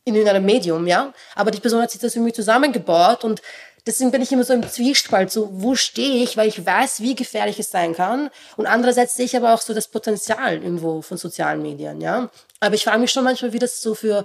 [0.06, 3.42] in irgendeinem Medium, ja, aber die Person hat sich das irgendwie zusammengebaut und
[3.86, 7.16] Deswegen bin ich immer so im Zwiespalt, so wo stehe ich, weil ich weiß, wie
[7.16, 8.30] gefährlich es sein kann.
[8.56, 12.30] Und andererseits sehe ich aber auch so das Potenzial irgendwo von sozialen Medien, ja.
[12.62, 14.24] Aber ich frage mich schon manchmal, wie das so für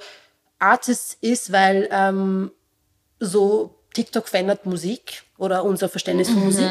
[0.58, 2.50] Artists ist, weil ähm,
[3.20, 6.70] so TikTok verändert Musik oder unser Verständnis von Musik.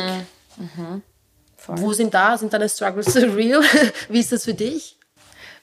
[1.67, 3.63] Wo sind da, sind deine Struggles real?
[4.09, 4.97] wie ist das für dich?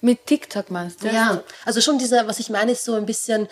[0.00, 1.08] Mit TikTok meinst du?
[1.08, 3.48] Ja, also schon dieser, was ich meine, ist so ein bisschen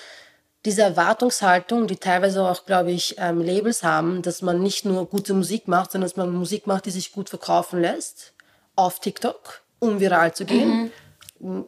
[0.64, 5.34] diese Erwartungshaltung, die teilweise auch, glaube ich, ähm, Labels haben, dass man nicht nur gute
[5.34, 8.34] Musik macht, sondern dass man Musik macht, die sich gut verkaufen lässt
[8.76, 10.92] auf TikTok, um viral zu gehen.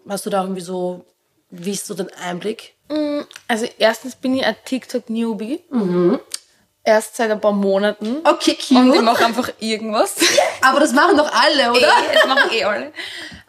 [0.08, 1.04] Hast du da irgendwie so,
[1.50, 2.73] wie ist so dein Einblick?
[3.48, 5.60] Also erstens bin ich ein TikTok-Newbie.
[6.86, 8.18] Erst seit ein paar Monaten.
[8.24, 9.02] Okay, Und ich cute.
[9.02, 10.16] mache einfach irgendwas.
[10.60, 11.80] Aber das machen doch alle, oder?
[11.88, 12.92] Eh, das machen eh alle.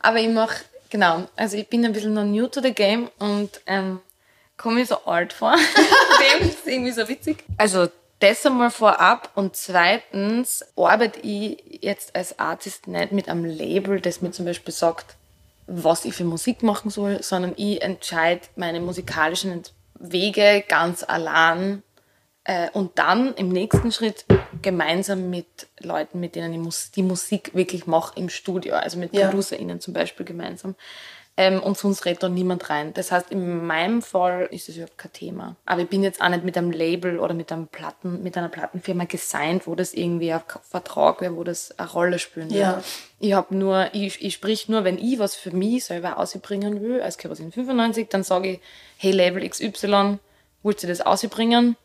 [0.01, 0.55] Aber ich mache,
[0.89, 3.99] genau, also ich bin ein bisschen noch new to the game und ähm,
[4.57, 5.53] komme mir so alt vor.
[6.39, 7.43] Dem ist irgendwie so witzig.
[7.57, 13.99] Also das einmal vorab und zweitens arbeite ich jetzt als Artist nicht mit einem Label,
[13.99, 15.15] das mir zum Beispiel sagt,
[15.67, 19.63] was ich für Musik machen soll, sondern ich entscheide meine musikalischen
[19.99, 21.83] Wege ganz allein
[22.43, 24.25] äh, und dann im nächsten Schritt
[24.61, 29.13] gemeinsam mit Leuten, mit denen ich Mus die Musik wirklich mache im Studio, also mit
[29.13, 29.27] Ja.
[29.27, 30.75] ProducerInnen zum Beispiel gemeinsam.
[31.37, 32.93] Ähm, und sonst redet da niemand rein.
[32.93, 35.55] Das heißt, in meinem Fall ist es überhaupt kein Thema.
[35.65, 38.47] Aber ich bin jetzt auch nicht mit einem Label oder mit, einem Platten, mit einer
[38.47, 42.61] Plattenfirma gesigned, wo das irgendwie ein Vertrag wäre, wo das eine Rolle spielen wird.
[42.61, 42.83] Ja.
[43.19, 47.01] Ich habe nur, ich, ich sprich nur, wenn ich was für mich selber ausbringen will,
[47.01, 48.59] als Kerosin 95, dann sage ich,
[48.97, 50.19] hey Label XY,
[50.63, 51.75] willst du das ausbringen?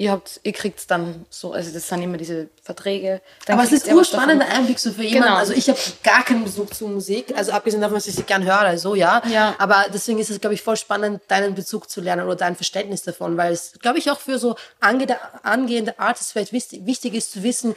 [0.00, 3.20] Ihr habt, ihr kriegt's dann so, also das sind immer diese Verträge.
[3.44, 4.46] Dann Aber es kriegt ist was urspannender.
[4.48, 5.26] Einblick so für jemanden.
[5.26, 5.36] Genau.
[5.36, 8.42] Also ich habe gar keinen Bezug zu Musik, also abgesehen davon, dass ich sie gern
[8.42, 9.20] höre, also ja.
[9.30, 9.54] Ja.
[9.58, 13.02] Aber deswegen ist es, glaube ich, voll spannend, deinen Bezug zu lernen oder dein Verständnis
[13.02, 17.32] davon, weil es, glaube ich, auch für so angehende, angehende Artists vielleicht wichtig, wichtig ist
[17.32, 17.74] zu wissen,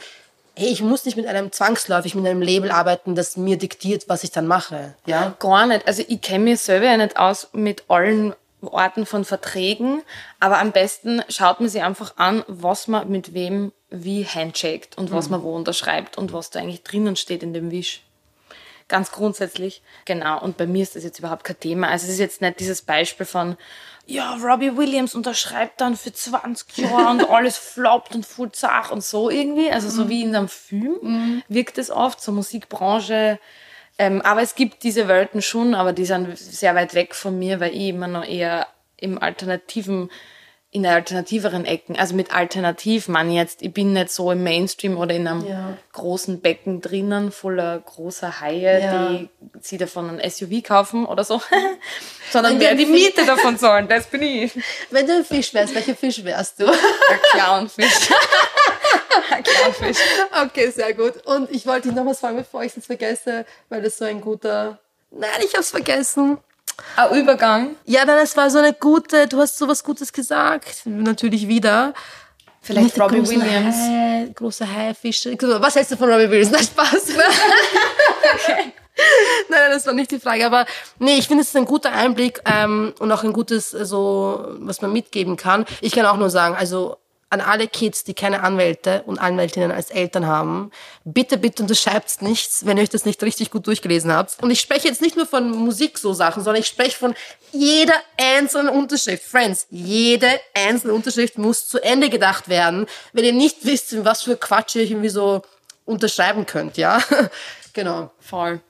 [0.56, 4.24] hey, ich muss nicht mit einem zwangsläufig mit einem Label arbeiten, das mir diktiert, was
[4.24, 4.94] ich dann mache.
[5.04, 5.34] Ja.
[5.40, 5.86] Gar nicht.
[5.86, 8.34] Also ich kenne mich selber ja nicht aus mit allen
[8.72, 10.02] Arten von Verträgen,
[10.40, 15.12] aber am besten schaut man sich einfach an, was man mit wem wie handshakt und
[15.12, 18.02] was man wo unterschreibt und was da eigentlich drinnen steht in dem Wisch.
[18.88, 19.82] Ganz grundsätzlich.
[20.04, 20.40] Genau.
[20.42, 21.88] Und bei mir ist das jetzt überhaupt kein Thema.
[21.88, 23.56] Also es ist jetzt nicht dieses Beispiel von,
[24.06, 29.02] ja, Robbie Williams unterschreibt dann für 20 Jahre und alles floppt und voll zach und
[29.02, 29.70] so irgendwie.
[29.70, 33.38] Also so wie in einem Film wirkt es oft, so Musikbranche.
[33.98, 37.60] Ähm, aber es gibt diese Welten schon, aber die sind sehr weit weg von mir,
[37.60, 40.10] weil ich immer noch eher im alternativen,
[40.74, 45.14] in alternativeren Ecken, also mit alternativ man jetzt, ich bin nicht so im Mainstream oder
[45.14, 45.76] in einem Ja.
[45.92, 49.08] großen Becken drinnen, voller großer Haie, Ja.
[49.08, 49.28] die
[49.60, 51.40] sie davon ein SUV kaufen oder so,
[52.32, 54.52] sondern wer die Miete davon zahlen, das bin ich.
[54.90, 56.66] Wenn du ein Fisch wärst, welcher Fisch wärst du?
[56.66, 58.08] Ein Clownfisch.
[59.30, 59.98] Ein Clownfisch.
[60.44, 61.24] okay, sehr gut.
[61.24, 64.20] Und ich wollte dich noch was fragen, bevor ich es vergesse, weil das so ein
[64.20, 64.80] guter...
[65.12, 66.38] Nein, ich hab's vergessen.
[66.96, 67.76] Ein Übergang.
[67.84, 70.82] Ja, dann es war so eine gute, du hast so was Gutes gesagt.
[70.84, 71.94] Natürlich wieder.
[72.62, 73.76] Vielleicht Nicht Robbie großen Williams.
[73.76, 75.36] Hai, große Haifische.
[75.60, 76.50] Was hältst du von Robbie Williams?
[76.50, 77.08] Nein, Spaß.
[79.48, 80.46] Nein, nein, das war nicht die Frage.
[80.46, 80.66] Aber
[80.98, 84.46] nee, ich finde, es ist ein guter Einblick ähm, und auch ein gutes, äh, so,
[84.60, 85.66] was man mitgeben kann.
[85.80, 86.96] Ich kann auch nur sagen, also
[87.34, 90.70] an alle Kids, die keine Anwälte und Anwältinnen als Eltern haben,
[91.04, 94.42] bitte, bitte unterschreibt nichts, wenn ihr euch das nicht richtig gut durchgelesen habt.
[94.42, 97.14] Und ich spreche jetzt nicht nur von Musik so Sachen, sondern ich spreche von
[97.52, 99.24] jeder einzelnen Unterschrift.
[99.24, 104.36] Friends, jede einzelne Unterschrift muss zu Ende gedacht werden, wenn ihr nicht wisst, was für
[104.36, 105.42] Quatsch ihr irgendwie so
[105.84, 107.02] unterschreiben könnt, ja?
[107.72, 108.10] genau.
[108.20, 108.60] Voll.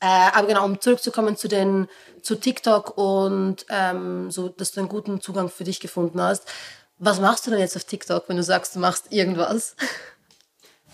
[0.00, 1.88] Äh, aber genau, um zurückzukommen zu den
[2.22, 6.44] zu TikTok und ähm, so, dass du einen guten Zugang für dich gefunden hast.
[6.98, 9.76] Was machst du denn jetzt auf TikTok, wenn du sagst, du machst irgendwas?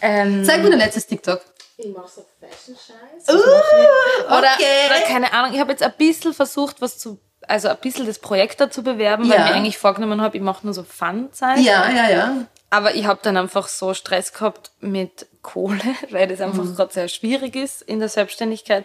[0.00, 1.40] Ähm, Zeig mir dein letztes TikTok.
[1.76, 3.28] Ich mache so Fashion-Scheiß.
[3.28, 7.76] Oder, Oder, oder keine Ahnung, ich habe jetzt ein bisschen versucht, was zu, also ein
[7.78, 9.44] bisschen das Projekt dazu bewerben, weil Ja.
[9.44, 11.60] ich mir eigentlich vorgenommen habe, ich mache nur so Fun-Zeit.
[11.60, 12.46] Ja, ja, ja.
[12.70, 16.76] Aber ich habe dann einfach so Stress gehabt mit Kohle, weil das einfach Mhm.
[16.76, 18.84] gerade sehr schwierig ist in der Selbstständigkeit.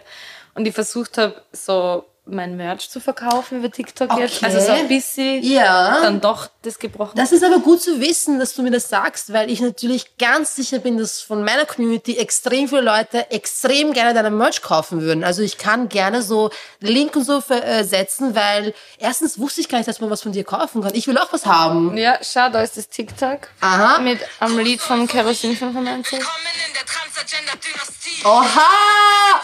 [0.54, 4.36] Und ich versucht habe, so mein Merch zu verkaufen über TikTok jetzt.
[4.42, 4.46] Okay.
[4.46, 6.00] Also so ein bisschen Ja.
[6.02, 7.12] dann doch das gebrochen.
[7.16, 10.54] Das ist aber gut zu wissen, dass du mir das sagst, weil ich natürlich ganz
[10.56, 15.24] sicher bin, dass von meiner Community extrem viele Leute extrem gerne deine Merch kaufen würden.
[15.24, 17.40] Also ich kann gerne so Link und so
[17.82, 20.94] setzen, weil erstens wusste ich gar nicht, dass man was von dir kaufen kann.
[20.94, 21.96] Ich will auch was haben.
[21.96, 23.48] ja, schau, da ist das TikTok.
[23.60, 23.98] Aha.
[24.00, 26.12] Mit einem Lied von Kerosin 95.
[26.12, 28.24] Willkommen in der Transagender-Dynastie.
[28.24, 29.40] Oha!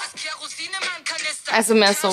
[1.52, 2.08] Also mehr so.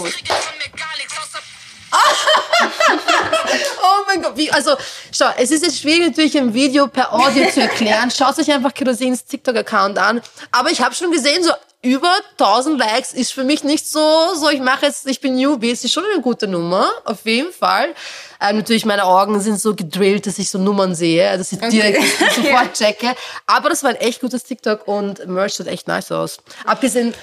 [3.81, 4.75] Oh mein Gott, wie, also,
[5.11, 8.09] schau, es ist jetzt schwierig natürlich im Video per Audio zu erklären.
[8.15, 10.21] Schaut euch einfach Kerosins TikTok-Account an.
[10.51, 11.51] Aber ich habe schon gesehen, so
[11.83, 15.71] über 1000 Likes ist für mich nicht so, so ich mache jetzt, ich bin Newbie,
[15.71, 17.93] es ist schon eine gute Nummer, auf jeden Fall.
[18.39, 22.01] Ähm, natürlich, meine Augen sind so gedrillt, dass ich so Nummern sehe, dass ich direkt
[22.35, 23.13] sofort checke.
[23.45, 26.37] Aber das war ein echt gutes TikTok und Merch sieht echt nice aus.
[26.65, 27.13] Abgesehen,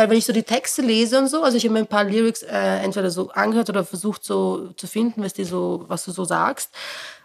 [0.00, 2.04] weil wenn ich so die Texte lese und so, also ich habe mir ein paar
[2.04, 6.10] Lyrics äh, entweder so angehört oder versucht so zu finden, was die so, was du
[6.12, 6.70] so sagst.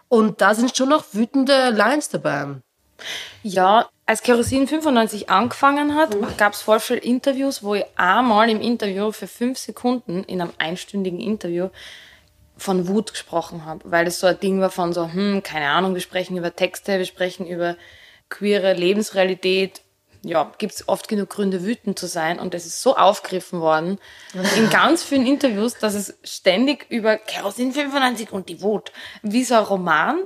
[0.08, 2.56] Und da sind schon noch wütende Lines dabei.
[3.42, 6.26] Ja, als Kerosin 95 angefangen hat, Mhm.
[6.36, 10.52] gab es voll viele Interviews, wo ich einmal im Interview für fünf Sekunden, in einem
[10.58, 11.70] einstündigen Interview,
[12.58, 15.94] von Wut gesprochen habe, weil das so ein Ding war von so, hm, keine Ahnung,
[15.94, 17.76] wir sprechen über Texte, wir sprechen über
[18.28, 19.80] queere Lebensrealität.
[20.22, 22.38] Ja, gibt's oft genug Gründe, wütend zu sein.
[22.38, 23.98] Und das ist so aufgegriffen worden
[24.56, 29.54] in ganz vielen Interviews, dass es ständig über Kerosin 95 und die Wut, wie so
[29.54, 30.18] ein Roman.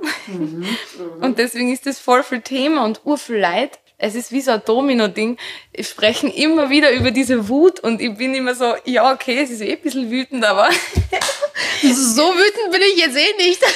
[1.21, 3.79] Und deswegen ist das voll viel Thema und urviel Leid.
[3.97, 5.37] Es ist wie so ein Domino-Ding.
[5.73, 9.51] Wir sprechen immer wieder über diese Wut und ich bin immer so, ja, okay, es
[9.51, 10.69] ist eh ein bisschen wütend, aber
[11.81, 13.61] So wütend bin ich jetzt eh nicht.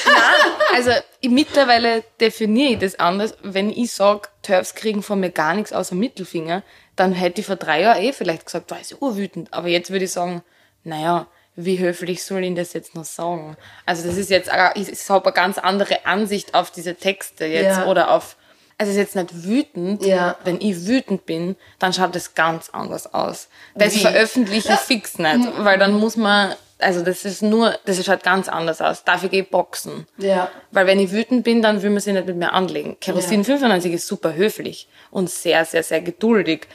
[0.74, 3.34] Also ich, mittlerweile definiere ich das anders.
[3.42, 6.62] Wenn ich sage, Turfs kriegen von mir gar nichts außer Mittelfinger,
[6.96, 9.52] dann hätte ich vor drei Jahren eh vielleicht gesagt, war ich urwütend.
[9.52, 10.42] Aber jetzt würde ich sagen,
[10.84, 13.56] naja, wie höflich soll ich das jetzt noch sagen?
[13.86, 17.78] Also das ist jetzt, äh, ich, habe eine ganz andere Ansicht auf diese Texte jetzt
[17.78, 17.86] Ja.
[17.86, 18.36] oder auf,
[18.76, 20.04] also es ist jetzt nicht wütend.
[20.04, 20.36] Ja.
[20.44, 23.48] Wenn ich wütend bin, dann schaut das ganz anders aus.
[23.74, 24.00] Das Wie?
[24.00, 28.48] veröffentliche ich fix nicht, weil dann muss man, also das ist nur, das schaut ganz
[28.48, 29.04] anders aus.
[29.04, 30.06] Dafür gehe ich boxen.
[30.18, 30.50] Ja.
[30.72, 32.96] Weil wenn ich wütend bin, dann will man sich nicht mit mir anlegen.
[33.00, 36.66] Kerosin 95 ist super höflich und sehr, sehr, sehr geduldig.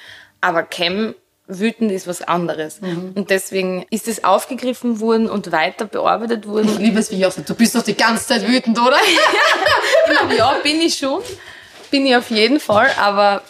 [0.41, 1.13] Aber Chem
[1.47, 2.79] wütend ist was anderes.
[2.79, 6.77] Und deswegen ist es aufgegriffen worden und weiter bearbeitet Ich worden.
[6.79, 8.97] liebe es, wie ich auch sage, du bist doch die ganze Zeit wütend, oder?
[10.37, 11.21] ja, bin ich schon.
[11.89, 12.89] Bin ich auf jeden Fall.
[12.99, 13.41] Aber,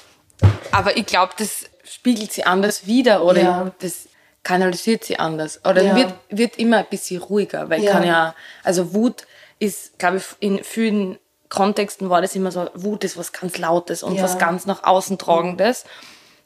[0.71, 3.71] aber ich glaube, das spiegelt sie anders wieder oder Ja.
[3.79, 4.07] das
[4.43, 5.59] kanalisiert sie anders.
[5.65, 5.95] Oder Ja.
[5.95, 7.91] wird, wird immer ein bisschen ruhiger, weil ich Ja.
[7.93, 9.27] kann ja, also Wut
[9.59, 14.03] ist, glaube ich, in vielen Kontexten war das immer so, Wut ist was ganz Lautes
[14.03, 14.23] und Ja.
[14.23, 15.83] was ganz nach außen tragendes.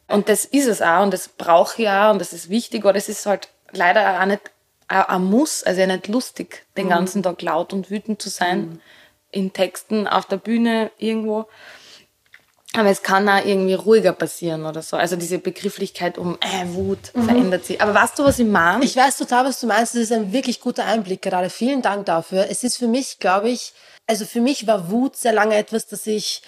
[0.08, 2.94] Und das ist es auch und das brauche ich auch und das ist wichtig, aber
[2.94, 4.42] das ist halt leider auch nicht
[4.88, 8.80] ein ein Muss, also ja nicht lustig, den ganzen Tag laut und wütend zu sein,
[9.32, 11.48] in Texten, auf der Bühne, irgendwo.
[12.78, 14.98] Aber es kann auch irgendwie ruhiger passieren oder so.
[14.98, 17.82] Also diese Begrifflichkeit um äh, Wut verändert sich.
[17.82, 18.84] Aber weißt du, was ich meine?
[18.84, 19.96] Ich weiß total, was du meinst.
[19.96, 21.50] Das ist ein wirklich guter Einblick gerade.
[21.50, 22.48] Vielen Dank dafür.
[22.50, 23.74] Es ist für mich, glaube ich,
[24.08, 26.42] also für mich war Wut sehr lange etwas, das ich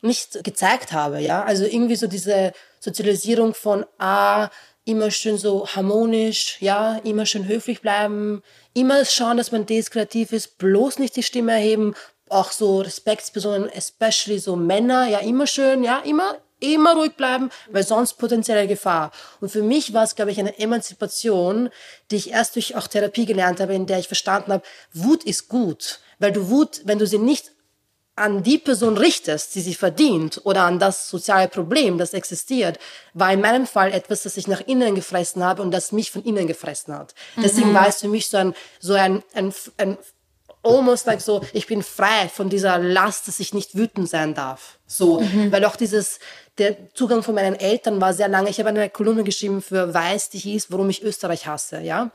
[0.00, 1.44] nicht gezeigt habe, ja.
[1.44, 4.48] Also irgendwie so diese Sozialisierung von, ah,
[4.84, 8.42] immer schön so harmonisch, ja, immer schön höflich bleiben,
[8.74, 11.94] immer schauen, dass man deeskreativ ist, bloß nicht die Stimme erheben,
[12.32, 17.84] auch so Respektspersonen, especially so Männer, ja, immer schön, ja, immer, immer ruhig bleiben, weil
[17.84, 19.12] sonst potenzielle Gefahr.
[19.40, 21.70] Und für mich war es, glaube ich, eine Emanzipation,
[22.10, 25.48] die ich erst durch auch Therapie gelernt habe, in der ich verstanden habe, Wut ist
[25.48, 27.52] gut, weil du Wut, wenn du sie nicht
[28.14, 32.78] an die Person richtest, die sie verdient, oder an das soziale Problem, das existiert,
[33.14, 36.22] war in meinem Fall etwas, das ich nach innen gefressen habe und das mich von
[36.22, 37.14] innen gefressen hat.
[37.36, 39.96] Deswegen war es für mich so ein, so ein, ein, ein
[40.62, 44.78] almost like so, ich bin frei von dieser Last, dass ich nicht wütend sein darf.
[44.86, 46.18] So, weil auch dieses,
[46.58, 48.50] der Zugang von meinen Eltern war sehr lange.
[48.50, 52.10] Ich habe eine Kolumne geschrieben für Weiß, die hieß, warum ich Österreich hasse, ja.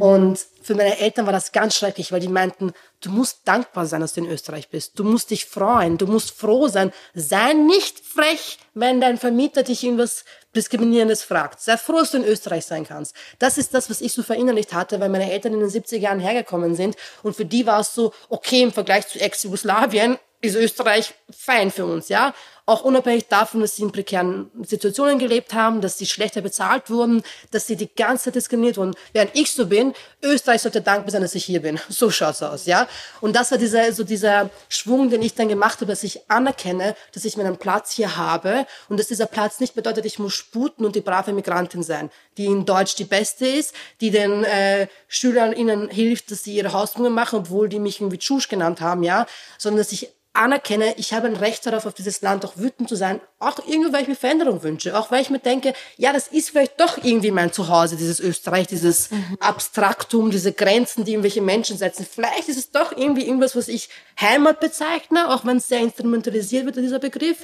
[0.00, 4.00] Und für meine Eltern war das ganz schrecklich, weil die meinten, du musst dankbar sein,
[4.00, 4.98] dass du in Österreich bist.
[4.98, 6.92] Du musst dich freuen, du musst froh sein.
[7.14, 10.24] Sei nicht frech, wenn dein Vermieter dich irgendwas
[10.56, 11.60] Diskriminierendes fragt.
[11.60, 13.14] Sei froh, dass du in Österreich sein kannst.
[13.38, 16.18] Das ist das, was ich so verinnerlicht hatte, weil meine Eltern in den 70er Jahren
[16.18, 16.96] hergekommen sind.
[17.22, 21.86] Und für die war es so, okay, im Vergleich zu Ex-Jugoslawien ist Österreich fein für
[21.86, 22.34] uns, ja.
[22.68, 27.22] Auch unabhängig davon, dass sie in prekären Situationen gelebt haben, dass sie schlechter bezahlt wurden,
[27.52, 28.94] dass sie die ganze Zeit diskriminiert wurden.
[29.12, 31.78] Während ich so bin, Österreich sollte dankbar sein, dass ich hier bin.
[31.88, 32.88] So schaut's aus, ja.
[33.20, 36.96] Und das war dieser, so dieser Schwung, den ich dann gemacht habe, dass ich anerkenne,
[37.14, 40.84] dass ich meinen Platz hier habe und dass dieser Platz nicht bedeutet, ich muss sputen
[40.84, 45.52] und die brave Migrantin sein, die in Deutsch die Beste ist, die den äh, Schülern
[45.52, 49.26] ihnen hilft, dass sie ihre Hausübungen machen, obwohl die mich irgendwie Tschusch genannt haben, ja,
[49.56, 52.96] sondern dass ich anerkenne, ich habe ein Recht darauf, auf dieses Land auch wütend zu
[52.96, 56.28] sein, auch irgendwie, weil ich mir Veränderung wünsche, auch weil ich mir denke, ja, das
[56.28, 61.76] ist vielleicht doch irgendwie mein Zuhause, dieses Österreich, dieses Abstraktum, diese Grenzen, die irgendwelche Menschen
[61.76, 62.06] setzen.
[62.10, 63.88] Vielleicht ist es doch irgendwie irgendwas, was ich
[64.20, 67.38] Heimat bezeichne, auch wenn es sehr instrumentalisiert wird, dieser Begriff.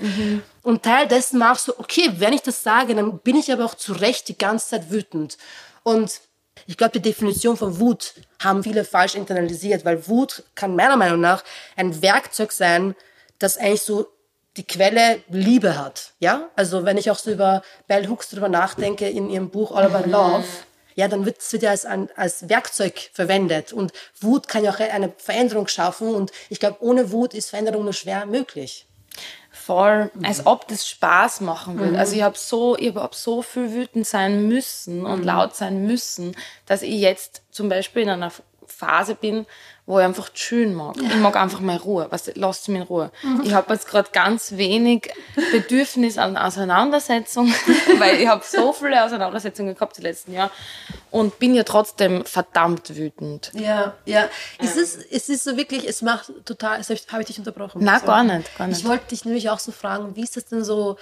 [0.62, 3.64] Und Teil dessen war auch so, okay, wenn ich das sage, dann bin ich aber
[3.64, 5.37] auch zu Recht die ganze Zeit wütend.
[5.83, 6.20] Und
[6.66, 11.20] ich glaube, die Definition von Wut haben viele falsch internalisiert, weil Wut kann meiner Meinung
[11.20, 11.44] nach
[11.77, 12.94] ein Werkzeug sein,
[13.38, 14.07] das eigentlich so
[14.56, 16.12] die Quelle Liebe hat.
[16.18, 19.84] Ja, also wenn ich auch so über Bell Hooks drüber nachdenke in ihrem Buch All
[19.84, 20.44] About Love,
[20.94, 23.72] ja, dann wird es ja als, ein, als Werkzeug verwendet.
[23.72, 26.14] Und Wut kann ja auch eine Veränderung schaffen.
[26.14, 28.86] Und ich glaube, ohne Wut ist Veränderung nur schwer möglich.
[29.50, 31.98] voll, als ob das Spaß machen würde.
[31.98, 36.34] Also ich habe so, ich habe so viel wütend sein müssen und laut sein müssen,
[36.66, 38.32] dass ich jetzt zum Beispiel in einer
[38.66, 39.46] Phase bin,
[39.93, 40.97] wo ich einfach chillen mag.
[40.97, 42.07] Ich mag einfach meine Ruhe.
[42.11, 43.11] Was lasst mich in Ruhe.
[43.45, 45.11] Ich habe jetzt gerade ganz wenig
[45.53, 47.53] Bedürfnis an Auseinandersetzung,
[47.99, 50.51] weil ich habe so viele Auseinandersetzungen gehabt die letzten Jahre
[51.11, 53.51] und bin ja trotzdem verdammt wütend.
[53.55, 54.28] Ja, ja.
[54.59, 57.80] Es ist, es ist so wirklich, es macht total, jetzt habe ich, dich unterbrochen.
[57.84, 58.07] Na, So.
[58.07, 58.78] gar nicht, gar nicht.
[58.80, 60.97] Ich wollte dich nämlich auch so fragen, wie ist das denn so,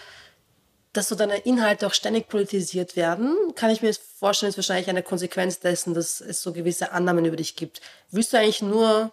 [0.92, 3.36] dass so deine Inhalte auch ständig politisiert werden?
[3.54, 7.36] Kann ich mir vorstellen, ist wahrscheinlich eine Konsequenz dessen, dass es so gewisse Annahmen über
[7.36, 7.80] dich gibt.
[8.10, 9.12] Willst du eigentlich nur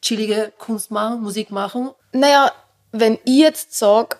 [0.00, 1.90] chillige Kunst machen, Musik machen?
[2.12, 2.52] Naja,
[2.92, 4.16] wenn ich jetzt sage,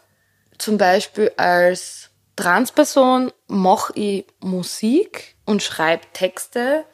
[0.58, 6.84] zum Beispiel als Transperson mache ich Musik und schreibe Texte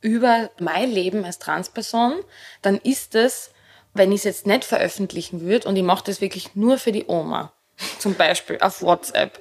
[0.00, 2.24] über mein Leben als Transperson,
[2.60, 3.52] dann ist es,
[3.94, 7.06] wenn ich es jetzt nicht veröffentlichen würde und ich mache das wirklich nur für die
[7.06, 7.52] Oma,
[7.98, 9.38] zum Beispiel auf WhatsApp,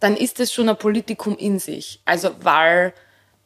[0.00, 2.00] dann ist es schon ein Politikum in sich.
[2.04, 2.92] Also weil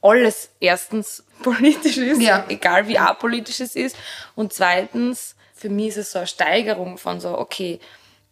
[0.02, 2.44] alles erstens politisch ist, Ja.
[2.48, 3.96] egal wie apolitisch es ist.
[4.34, 7.80] Und zweitens, für mich ist es so eine Steigerung von so, okay,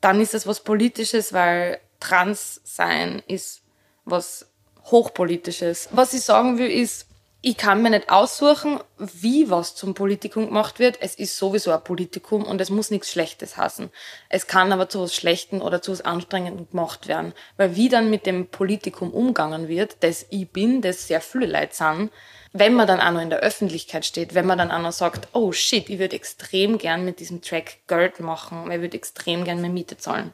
[0.01, 3.63] dann ist es was Politisches, weil trans sein ist
[4.05, 4.47] was
[4.91, 5.89] Hochpolitisches.
[5.93, 7.07] Was ich sagen will, ist,
[7.45, 10.99] ich kann mir nicht aussuchen, wie was zum Politikum gemacht wird.
[11.01, 13.91] Es ist sowieso ein Politikum und es muss nichts Schlechtes hassen.
[14.29, 17.35] Es kann aber zu was Schlechten oder zu was Anstrengendem gemacht werden.
[17.57, 21.75] Weil wie dann mit dem Politikum umgangen wird, das ich bin, das sehr viele Leute
[21.75, 22.13] sind,
[22.53, 25.27] wenn man dann auch noch in der Öffentlichkeit steht, wenn man dann auch noch sagt,
[25.33, 29.61] oh shit, ich würde extrem gern mit diesem Track Geld machen, ich würde extrem gern
[29.61, 30.33] meine Miete zahlen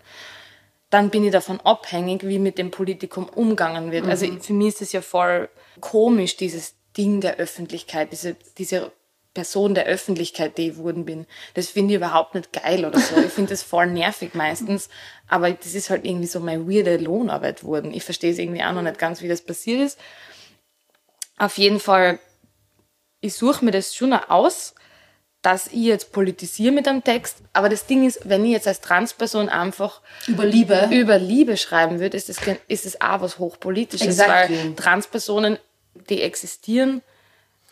[0.91, 4.07] dann bin ich davon abhängig, wie mit dem Politikum umgangen wird.
[4.07, 5.51] Also für mich ist es ja voll
[5.81, 8.93] komisch, dieses Ding der Öffentlichkeit, diese, diese
[9.35, 11.25] Person der Öffentlichkeit, die ich geworden bin.
[11.55, 13.17] Das finde ich überhaupt nicht geil oder so.
[13.19, 14.89] Ich finde das voll nervig meistens.
[15.29, 17.95] Aber das ist halt irgendwie so meine weirde Lohnarbeit geworden.
[17.95, 19.99] Ich verstehe es irgendwie auch noch nicht ganz, wie das passiert ist.
[21.37, 22.19] Auf jeden Fall,
[23.21, 24.75] ich suche mir das schon aus,
[25.43, 27.37] dass ich jetzt politisiere mit einem Text.
[27.53, 30.89] Aber das Ding ist, wenn ich jetzt als Transperson einfach Über Liebe?
[30.91, 34.59] über Liebe schreiben würde, ist es, ist es auch was Hochpolitisches, Exactly.
[34.59, 35.59] weil Transpersonen,
[36.09, 37.03] die existieren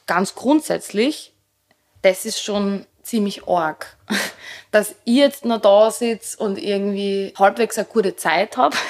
[0.07, 1.33] ganz grundsätzlich,
[2.03, 3.97] das ist schon ziemlich arg.
[4.73, 8.77] Dass ich jetzt noch da sitze und irgendwie halbwegs eine gute Zeit habe.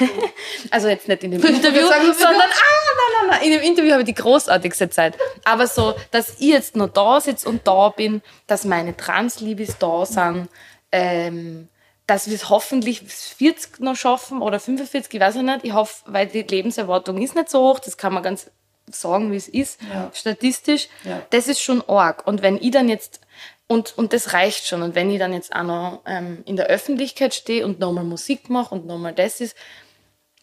[0.71, 3.93] Also jetzt nicht in dem Interview, sagen, sondern ah, nein, nein, nein, in dem Interview
[3.93, 5.17] habe ich die großartigste Zeit.
[5.45, 10.05] Aber so, dass ich jetzt noch da sitze und da bin, dass meine Transliebes da
[10.05, 10.49] sind,
[10.91, 11.69] ähm,
[12.07, 15.65] dass wir es hoffentlich bis 40 noch schaffen oder 45, ich weiß ja nicht.
[15.65, 18.51] Ich hoffe, weil die Lebenserwartung ist nicht so hoch, das kann man ganz
[18.91, 19.81] sagen, wie es ist,
[20.13, 20.89] statistisch.
[21.05, 21.23] Ja.
[21.31, 22.27] Das ist schon arg.
[22.27, 23.21] Und wenn ich dann jetzt,
[23.67, 26.67] und, und das reicht schon, und wenn ich dann jetzt auch noch ähm, in der
[26.67, 29.57] Öffentlichkeit stehe und nochmal Musik mache und nochmal das ist,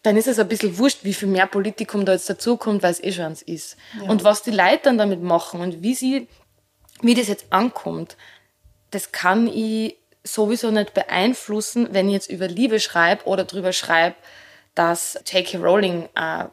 [0.02, 3.02] dann ist es ein bisschen wurscht, wie viel mehr Politikum da jetzt dazukommt, weil es
[3.02, 3.78] eh schon ist.
[4.06, 6.28] Und was die Leute dann damit machen und wie sie,
[7.00, 8.18] wie das jetzt ankommt,
[8.90, 14.16] das kann ich sowieso nicht beeinflussen, wenn ich jetzt über Liebe schreibe oder drüber schreibe,
[14.74, 15.58] dass J.K.
[15.58, 16.48] Rowling ein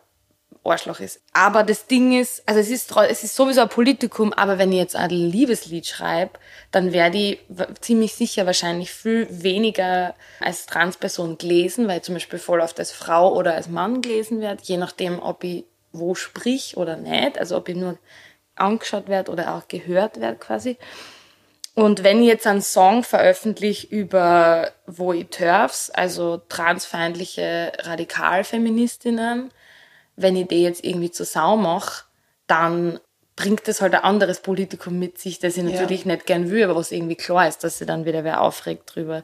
[0.63, 1.21] Arschloch ist.
[1.33, 4.77] Aber das Ding ist, also es ist, es ist sowieso ein Politikum, aber wenn ich
[4.77, 6.33] jetzt ein Liebeslied schreibe,
[6.71, 7.39] dann werde ich
[7.81, 12.91] ziemlich sicher wahrscheinlich viel weniger als Transperson gelesen, weil ich zum Beispiel voll oft als
[12.91, 17.57] Frau oder als Mann gelesen werde, je nachdem, ob ich wo sprich oder nicht, also
[17.57, 17.97] ob ich nur
[18.55, 20.77] angeschaut werde oder auch gehört werde quasi.
[21.73, 29.51] Und wenn ich jetzt einen Song veröffentliche über wo ich TERFs, also transfeindliche Radikalfeministinnen,
[30.21, 32.03] wenn ich die jetzt irgendwie zur Sau mache,
[32.47, 32.99] dann
[33.35, 36.75] bringt das halt ein anderes Politikum mit sich, das ich natürlich nicht gern will, aber
[36.75, 39.23] was irgendwie klar ist, dass sich dann wieder wer aufregt drüber.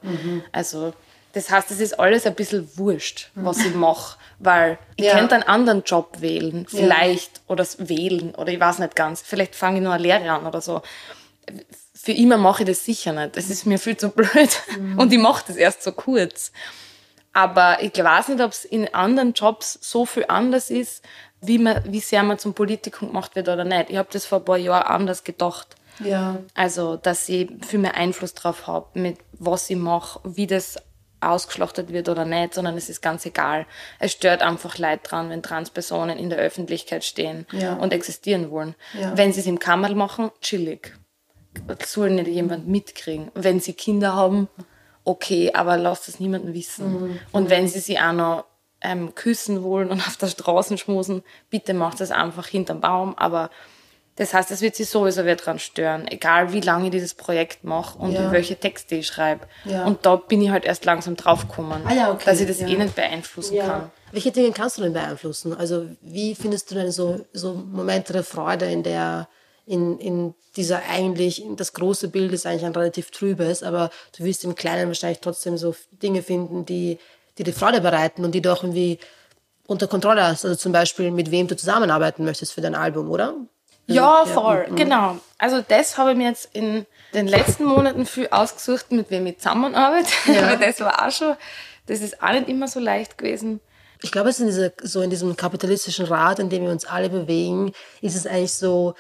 [0.51, 0.93] Also
[1.33, 5.17] das heißt, es ist alles ein bisschen wurscht, was ich mache, weil ich Ja.
[5.17, 9.53] könnte einen anderen Job wählen, vielleicht, oder s- wählen, oder ich weiß nicht ganz, vielleicht
[9.55, 10.81] fange ich nur eine Lehre an oder so
[11.93, 13.35] für immer mache ich das sicher nicht.
[13.37, 14.49] Das ist mir viel zu blöd.
[14.97, 16.51] Und ich mache das erst so kurz.
[17.37, 21.05] Aber ich weiß nicht, ob es in anderen Jobs so viel anders ist,
[21.39, 23.91] wie, man, wie sehr man zum Politikum gemacht wird oder nicht.
[23.91, 25.75] Ich habe das vor ein paar Jahren anders gedacht.
[26.03, 26.39] Ja.
[26.55, 30.77] Also, dass ich viel mehr Einfluss drauf habe, mit was ich mache, wie das
[31.19, 33.67] ausgeschlachtet wird oder nicht, sondern es ist ganz egal.
[33.99, 37.73] Es stört einfach Leid dran, wenn Transpersonen in der Öffentlichkeit stehen Ja.
[37.75, 38.73] und existieren wollen.
[38.99, 39.15] Ja.
[39.15, 40.97] Wenn sie es im Kammerl machen, chillig.
[41.67, 43.29] Das soll nicht jemand mitkriegen.
[43.35, 44.47] Wenn sie Kinder haben,
[45.07, 47.19] okay, aber lasst es niemanden wissen.
[47.31, 48.45] Und wenn sie sie auch noch
[48.81, 53.15] ähm, küssen wollen und auf der Straße schmusen, bitte macht das einfach hinterm Baum.
[53.17, 53.49] Aber
[54.17, 57.63] das heißt, es wird sie sowieso wer dran stören, egal wie lange ich dieses Projekt
[57.63, 58.31] mache und Ja.
[58.31, 59.47] welche Texte ich schreibe.
[59.65, 59.85] Ja.
[59.85, 62.23] Und da bin ich halt erst langsam draufgekommen, Ah ja, okay.
[62.25, 62.67] dass ich das Ja.
[62.67, 63.91] eh nicht beeinflussen kann.
[64.11, 65.53] Welche Dinge kannst du denn beeinflussen?
[65.55, 69.27] Also wie findest du denn so, so Momente der Freude in der,
[69.67, 74.43] in, in dieser eigentlich, das große Bild ist eigentlich ein relativ trübes, aber du wirst
[74.45, 76.97] im Kleinen wahrscheinlich trotzdem so Dinge finden, die,
[77.37, 78.97] die dir Freude bereiten und die du auch irgendwie
[79.67, 80.45] unter Kontrolle hast.
[80.45, 83.35] Also zum Beispiel, mit wem du zusammenarbeiten möchtest für dein Album, oder?
[83.87, 85.17] Ja, voll, genau.
[85.37, 89.37] Also das habe ich mir jetzt in den letzten Monaten viel ausgesucht, mit wem ich
[89.37, 90.09] zusammenarbeite.
[90.33, 90.49] Ja.
[90.49, 91.35] Weil das war auch schon,
[91.85, 93.59] das ist auch nicht immer so leicht gewesen.
[94.01, 96.85] Ich glaube, es ist in dieser, so in diesem kapitalistischen Rad, in dem wir uns
[96.85, 98.93] alle bewegen, ist es eigentlich so,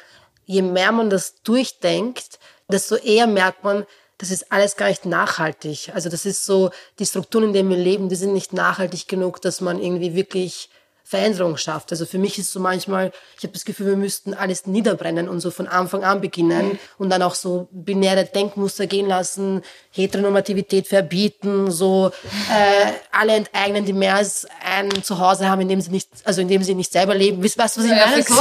[0.47, 3.85] je mehr man das durchdenkt, desto eher merkt man,
[4.17, 5.91] das ist alles gar nicht nachhaltig.
[5.93, 9.41] Also das ist so, die Strukturen, in denen wir leben, die sind nicht nachhaltig genug,
[9.41, 10.69] dass man irgendwie wirklich
[11.03, 11.91] Veränderung schafft.
[11.91, 15.39] Also für mich ist so manchmal, ich habe das Gefühl, wir müssten alles niederbrennen und
[15.39, 21.71] so von Anfang an beginnen und dann auch so binäre Denkmuster gehen lassen, Heteronormativität verbieten,
[21.71, 22.11] so
[22.51, 26.49] äh, alle enteignen, die mehr als ein Zuhause haben, in dem sie nicht, also in
[26.49, 27.41] dem sie nicht selber leben.
[27.41, 28.23] Wisst weißt du, was ich meine?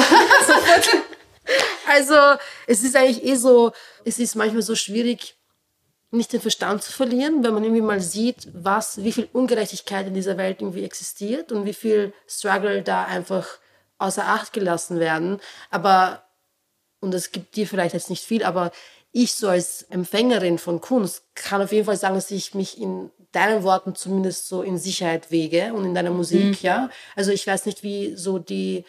[0.47, 0.53] So,
[1.87, 3.73] also es ist eigentlich eh so,
[4.05, 5.37] es ist manchmal so schwierig,
[6.11, 10.15] nicht den Verstand zu verlieren, wenn man irgendwie mal sieht, was, wie viel Ungerechtigkeit in
[10.15, 13.47] dieser Welt irgendwie existiert und wie viel Struggle da einfach
[13.99, 15.41] außer Acht gelassen werden.
[15.71, 16.23] Aber,
[17.01, 18.71] und das gibt dir vielleicht jetzt nicht viel, aber
[19.13, 23.11] ich so als Empfängerin von Kunst kann auf jeden Fall sagen, dass ich mich in
[23.33, 26.91] deinen Worten zumindest so in Sicherheit wege und in deiner Musik, ja.
[27.15, 28.85] Also ich weiß nicht, wie so die,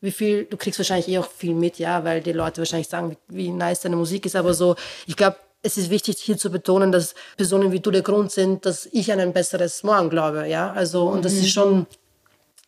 [0.00, 3.16] wie viel, du kriegst wahrscheinlich eh auch viel mit, ja, weil die Leute wahrscheinlich sagen,
[3.28, 4.76] wie, nice deine Musik ist, aber so,
[5.06, 8.64] ich glaube, es ist wichtig hier zu betonen, dass Personen wie du der Grund sind,
[8.64, 10.72] dass ich an ein besseres Morgen glaube, ja.
[10.72, 11.86] Also, und das ist schon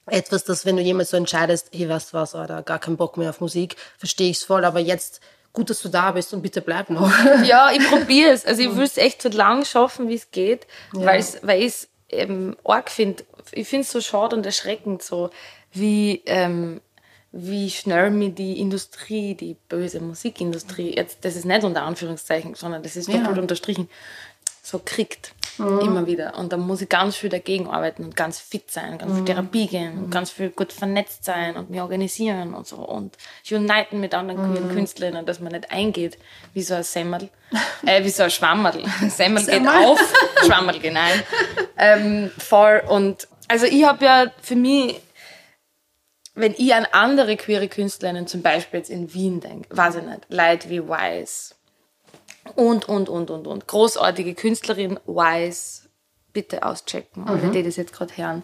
[0.07, 3.16] etwas, dass wenn du jemand so entscheidest, hey, weißt du was, Alter, gar keinen Bock
[3.16, 5.20] mehr auf Musik, verstehe ich's voll, aber jetzt
[5.53, 7.11] gut, dass du da bist und bitte bleib noch.
[7.45, 8.45] Ja, ich probiere es.
[8.45, 11.89] Also ich will es echt so lang schaffen, wie es geht, weil's, weil ich es
[12.11, 13.24] ähm, arg finde.
[13.53, 15.30] Ich finde es so schade und erschreckend, so
[15.72, 16.80] wie, ähm,
[17.33, 22.83] wie schnell mir die Industrie, die böse Musikindustrie, jetzt, das ist nicht unter Anführungszeichen, sondern
[22.83, 23.89] das ist doppelt unterstrichen,
[24.62, 25.35] so kriegt.
[25.59, 26.39] Immer wieder.
[26.39, 29.66] Und da muss ich ganz viel dagegen arbeiten und ganz fit sein, ganz viel Therapie
[29.66, 33.16] gehen und ganz viel gut vernetzt sein und mich organisieren und so und
[33.51, 36.16] uniten mit anderen queeren Künstlerinnen, dass man nicht eingeht
[36.55, 37.28] wie so ein Semmel,
[37.87, 38.83] äh, wie so ein Schwammerl.
[39.11, 40.01] Semmel geht auf,
[40.45, 41.22] Schwammerl geht ein.
[41.78, 42.80] Ähm, voll.
[42.87, 45.01] Und also ich habe ja für mich
[46.35, 50.26] wenn ich an andere queere Künstlerinnen, zum Beispiel jetzt in Wien denke, weiß ich nicht,
[50.28, 51.55] Leute wie Wise
[52.55, 55.89] und, und, und, und, und, großartige Künstlerin Wise,
[56.33, 58.43] bitte auschecken, alle, die das jetzt gerade hören.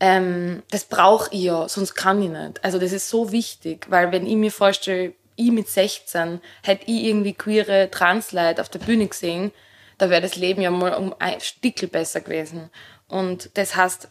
[0.00, 2.62] Ähm, das brauche ich ja, sonst kann ich nicht.
[2.64, 7.04] Also das ist so wichtig, weil wenn ich mir vorstelle, ich mit 16 hätte ich
[7.04, 9.52] irgendwie queere Transleute auf der Bühne gesehen,
[9.98, 12.70] da wäre das Leben ja mal um ein Stickel besser gewesen.
[13.08, 14.08] Und das heißt,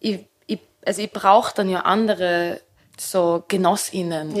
[0.00, 0.26] ich,
[0.84, 2.60] also ich brauche dann ja andere
[2.98, 4.34] so GenossInnen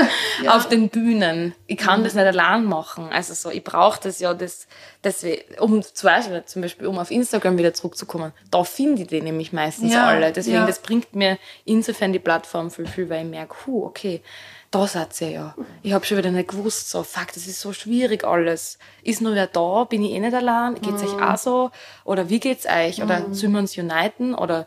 [0.48, 1.54] auf den Bühnen.
[1.66, 3.08] Ich kann das nicht allein machen.
[3.10, 4.68] Also so, ich brauche das ja, das,
[5.02, 5.24] das,
[5.58, 9.52] um zum Beispiel, zum Beispiel, um auf Instagram wieder zurückzukommen, da finde ich die nämlich
[9.52, 10.32] meistens Ja, alle.
[10.32, 10.66] Deswegen, ja.
[10.66, 14.22] das bringt mir insofern die Plattform viel, viel, weil ich merke, huh, okay,
[14.70, 15.54] da seid ihr ja.
[15.82, 18.78] Ich habe schon wieder nicht gewusst, so, fuck, das ist so schwierig alles.
[19.02, 19.84] Ist nur wer da?
[19.84, 20.74] Bin ich eh nicht allein?
[20.80, 21.08] Geht's Mhm.
[21.08, 21.70] euch auch so?
[22.04, 23.02] Oder wie geht's euch?
[23.02, 24.34] Oder sollen wir uns uniten?
[24.34, 24.66] Oder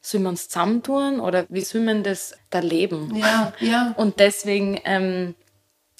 [0.00, 1.20] sollen wir uns zusammentun?
[1.20, 3.14] Oder wie sollen wir das da leben?
[3.14, 3.94] Ja, ja.
[3.96, 5.34] Und deswegen ähm,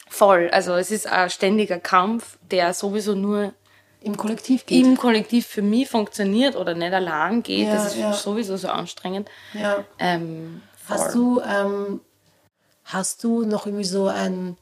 [0.08, 0.50] voll.
[0.52, 3.52] Also es ist ein ständiger Kampf, der sowieso nur
[4.02, 4.84] Im Kollektiv geht.
[4.84, 7.68] im Kollektiv für mich funktioniert oder nicht allein geht.
[7.68, 8.12] Ja, das ist ja.
[8.12, 9.28] sowieso so anstrengend.
[9.54, 9.84] ja.
[9.98, 10.62] Ähm.
[10.90, 12.00] Hast du, ähm,
[12.84, 14.56] hast du noch irgendwie so ein,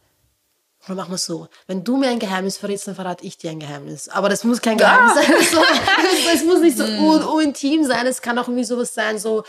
[0.89, 3.51] oder machen wir es so, wenn du mir ein Geheimnis verrätst, dann verrate ich dir
[3.51, 4.09] ein Geheimnis.
[4.09, 5.25] Aber das muss kein Geheimnis sein.
[5.51, 5.63] So,
[6.33, 9.45] es muss nicht so un, unintim sein, es kann auch irgendwie sowas sein, so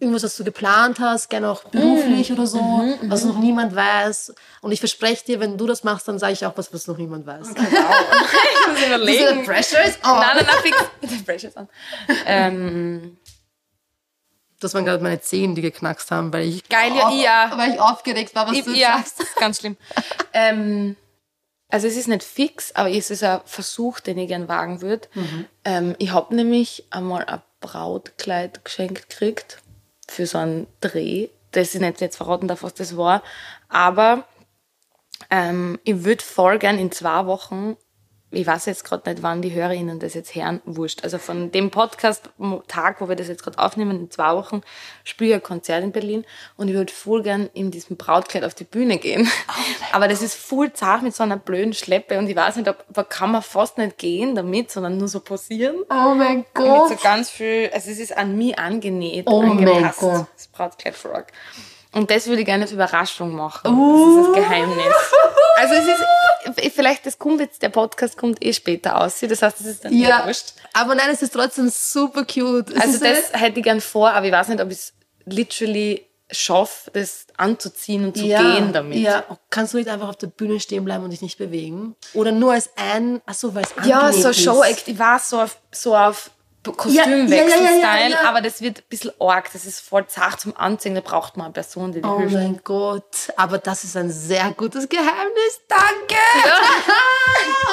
[0.00, 2.58] irgendwas, was du geplant hast, gerne auch beruflich oder so,
[3.02, 4.34] was noch niemand weiß.
[4.62, 6.96] Und ich verspreche dir, wenn du das machst, dann sage ich auch was, was noch
[6.96, 7.48] niemand weiß.
[7.50, 9.44] ich muss überlegen.
[9.44, 10.18] Pressure is on.
[10.18, 10.76] Nein, nein, nein, fix.
[11.02, 11.68] Der Pressure ist an.
[12.26, 13.18] Ähm,
[14.60, 17.58] Das waren gerade meine Zehen, die geknackst haben, weil ich, Geil, ja, ich auch.
[17.58, 19.18] weil ich aufgeregt war, was ich, du ja, sagst.
[19.20, 19.76] das ist ganz schlimm.
[20.32, 20.96] ähm,
[21.68, 25.08] also es ist nicht fix, aber es ist ein Versuch, den ich gern wagen würde.
[25.64, 29.62] Ähm, ich habe nämlich einmal ein Brautkleid geschenkt gekriegt
[30.08, 31.28] für so einen Dreh.
[31.52, 33.22] Das ich nicht jetzt verraten darf, was das war.
[33.68, 34.24] Aber
[35.30, 37.76] ähm, ich würde voll gern in zwei Wochen,
[38.32, 41.02] ich weiß jetzt gerade nicht, wann die HörerInnen das jetzt hören, wurscht.
[41.02, 44.62] Also von dem Podcast-Tag, wo wir das jetzt gerade aufnehmen, in zwei Wochen,
[45.02, 46.24] spiele ich ein Konzert in Berlin
[46.56, 49.28] und ich würde voll gern in diesem Brautkleid auf die Bühne gehen.
[49.92, 52.84] Aber das ist voll zart mit so einer blöden Schleppe und ich weiß nicht, ob,
[52.88, 55.76] da kann man fast nicht gehen damit, sondern nur so posieren.
[55.90, 56.88] Oh mein Mit Gott.
[56.90, 59.98] so ganz viel, also es ist an mich angenäht, Oh mein angepasst.
[60.00, 60.26] Gott.
[60.36, 61.26] Das Brautkleid Frog.
[61.92, 63.62] Und das würde ich gerne als Überraschung machen.
[63.64, 64.94] Das ist das Geheimnis.
[65.56, 66.04] Also es ist,
[66.72, 69.20] vielleicht, das kommt jetzt, der Podcast kommt eh später aus.
[69.20, 70.54] Das heißt, das ist dann eh wurscht.
[70.72, 72.70] aber nein, es ist trotzdem super cute.
[72.70, 74.92] Es Also das hätte ich gern vor, aber ich weiß nicht, ob ich es
[75.24, 78.98] literally schaffe, das anzuziehen und zu gehen damit.
[78.98, 81.96] Ja, kannst du nicht einfach auf der Bühne stehen bleiben und dich nicht bewegen?
[82.14, 84.32] Oder nur als ein, ach so, weil es Ja, so.
[84.32, 84.88] Show-Act.
[84.88, 88.84] Ich war so auf, so auf Ja, Kostümwechsel-Style, ja, ja, ja, aber das wird ein
[88.90, 89.50] bisschen arg.
[89.52, 90.94] Das ist voll zart zum Anziehen.
[90.94, 92.34] Da braucht man eine Person, die dir Oh hilft.
[92.34, 95.60] mein Gott, aber das ist ein sehr gutes Geheimnis.
[95.68, 96.20] Danke.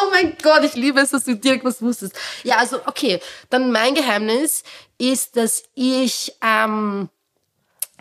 [0.03, 2.13] oh mein Gott, ich liebe es, dass du direkt was wusstest.
[2.43, 3.19] Ja, also okay,
[3.49, 4.63] dann mein Geheimnis
[4.97, 7.09] ist, dass ich ähm,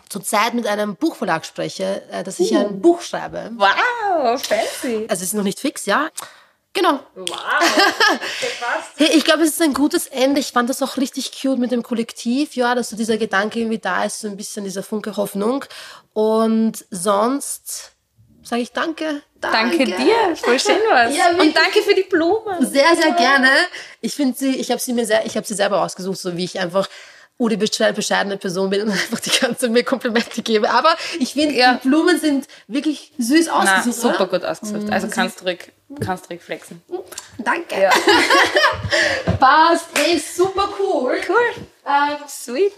[0.09, 3.51] zurzeit mit einem Buchverlag spreche, äh, dass ich ein Buch schreibe.
[3.57, 5.07] Wow, fancy.
[5.09, 6.11] Also es ist noch nicht fix, ja.
[6.77, 7.01] Genau.
[8.99, 10.41] Hey, ich glaube, es ist ein gutes Ende.
[10.41, 13.79] Ich fand das auch richtig cute mit dem Kollektiv, ja, dass so dieser Gedanke irgendwie
[13.79, 15.65] da ist, so ein bisschen dieser Funke Hoffnung.
[16.13, 17.93] Und sonst
[18.43, 19.23] sage ich danke.
[19.41, 21.17] Danke dir, voll schön was.
[21.17, 21.31] Ja.
[21.31, 22.65] Und danke für die Blumen.
[22.67, 23.51] Sehr, sehr gerne.
[24.01, 26.45] Ich finde sie, ich habe sie mir sehr, ich habe sie selber ausgesucht, so wie
[26.45, 26.89] ich einfach
[27.39, 30.71] oh, die besche- bescheidene Person bin und einfach die ganze mir Komplimente gebe.
[30.71, 31.75] Aber ich finde, Ja.
[31.83, 34.03] die Blumen sind wirklich süß Na, ausgesucht.
[34.03, 34.39] super oder?
[34.39, 34.91] gut ausgesucht.
[34.91, 35.45] Also kannst du
[36.01, 36.83] kannst ruhig flexen.
[37.39, 37.91] Danke.
[39.41, 39.87] Passt.
[39.95, 41.19] Hey, super cool.
[41.29, 41.65] Cool.
[41.87, 42.73] Ähm, Sweet.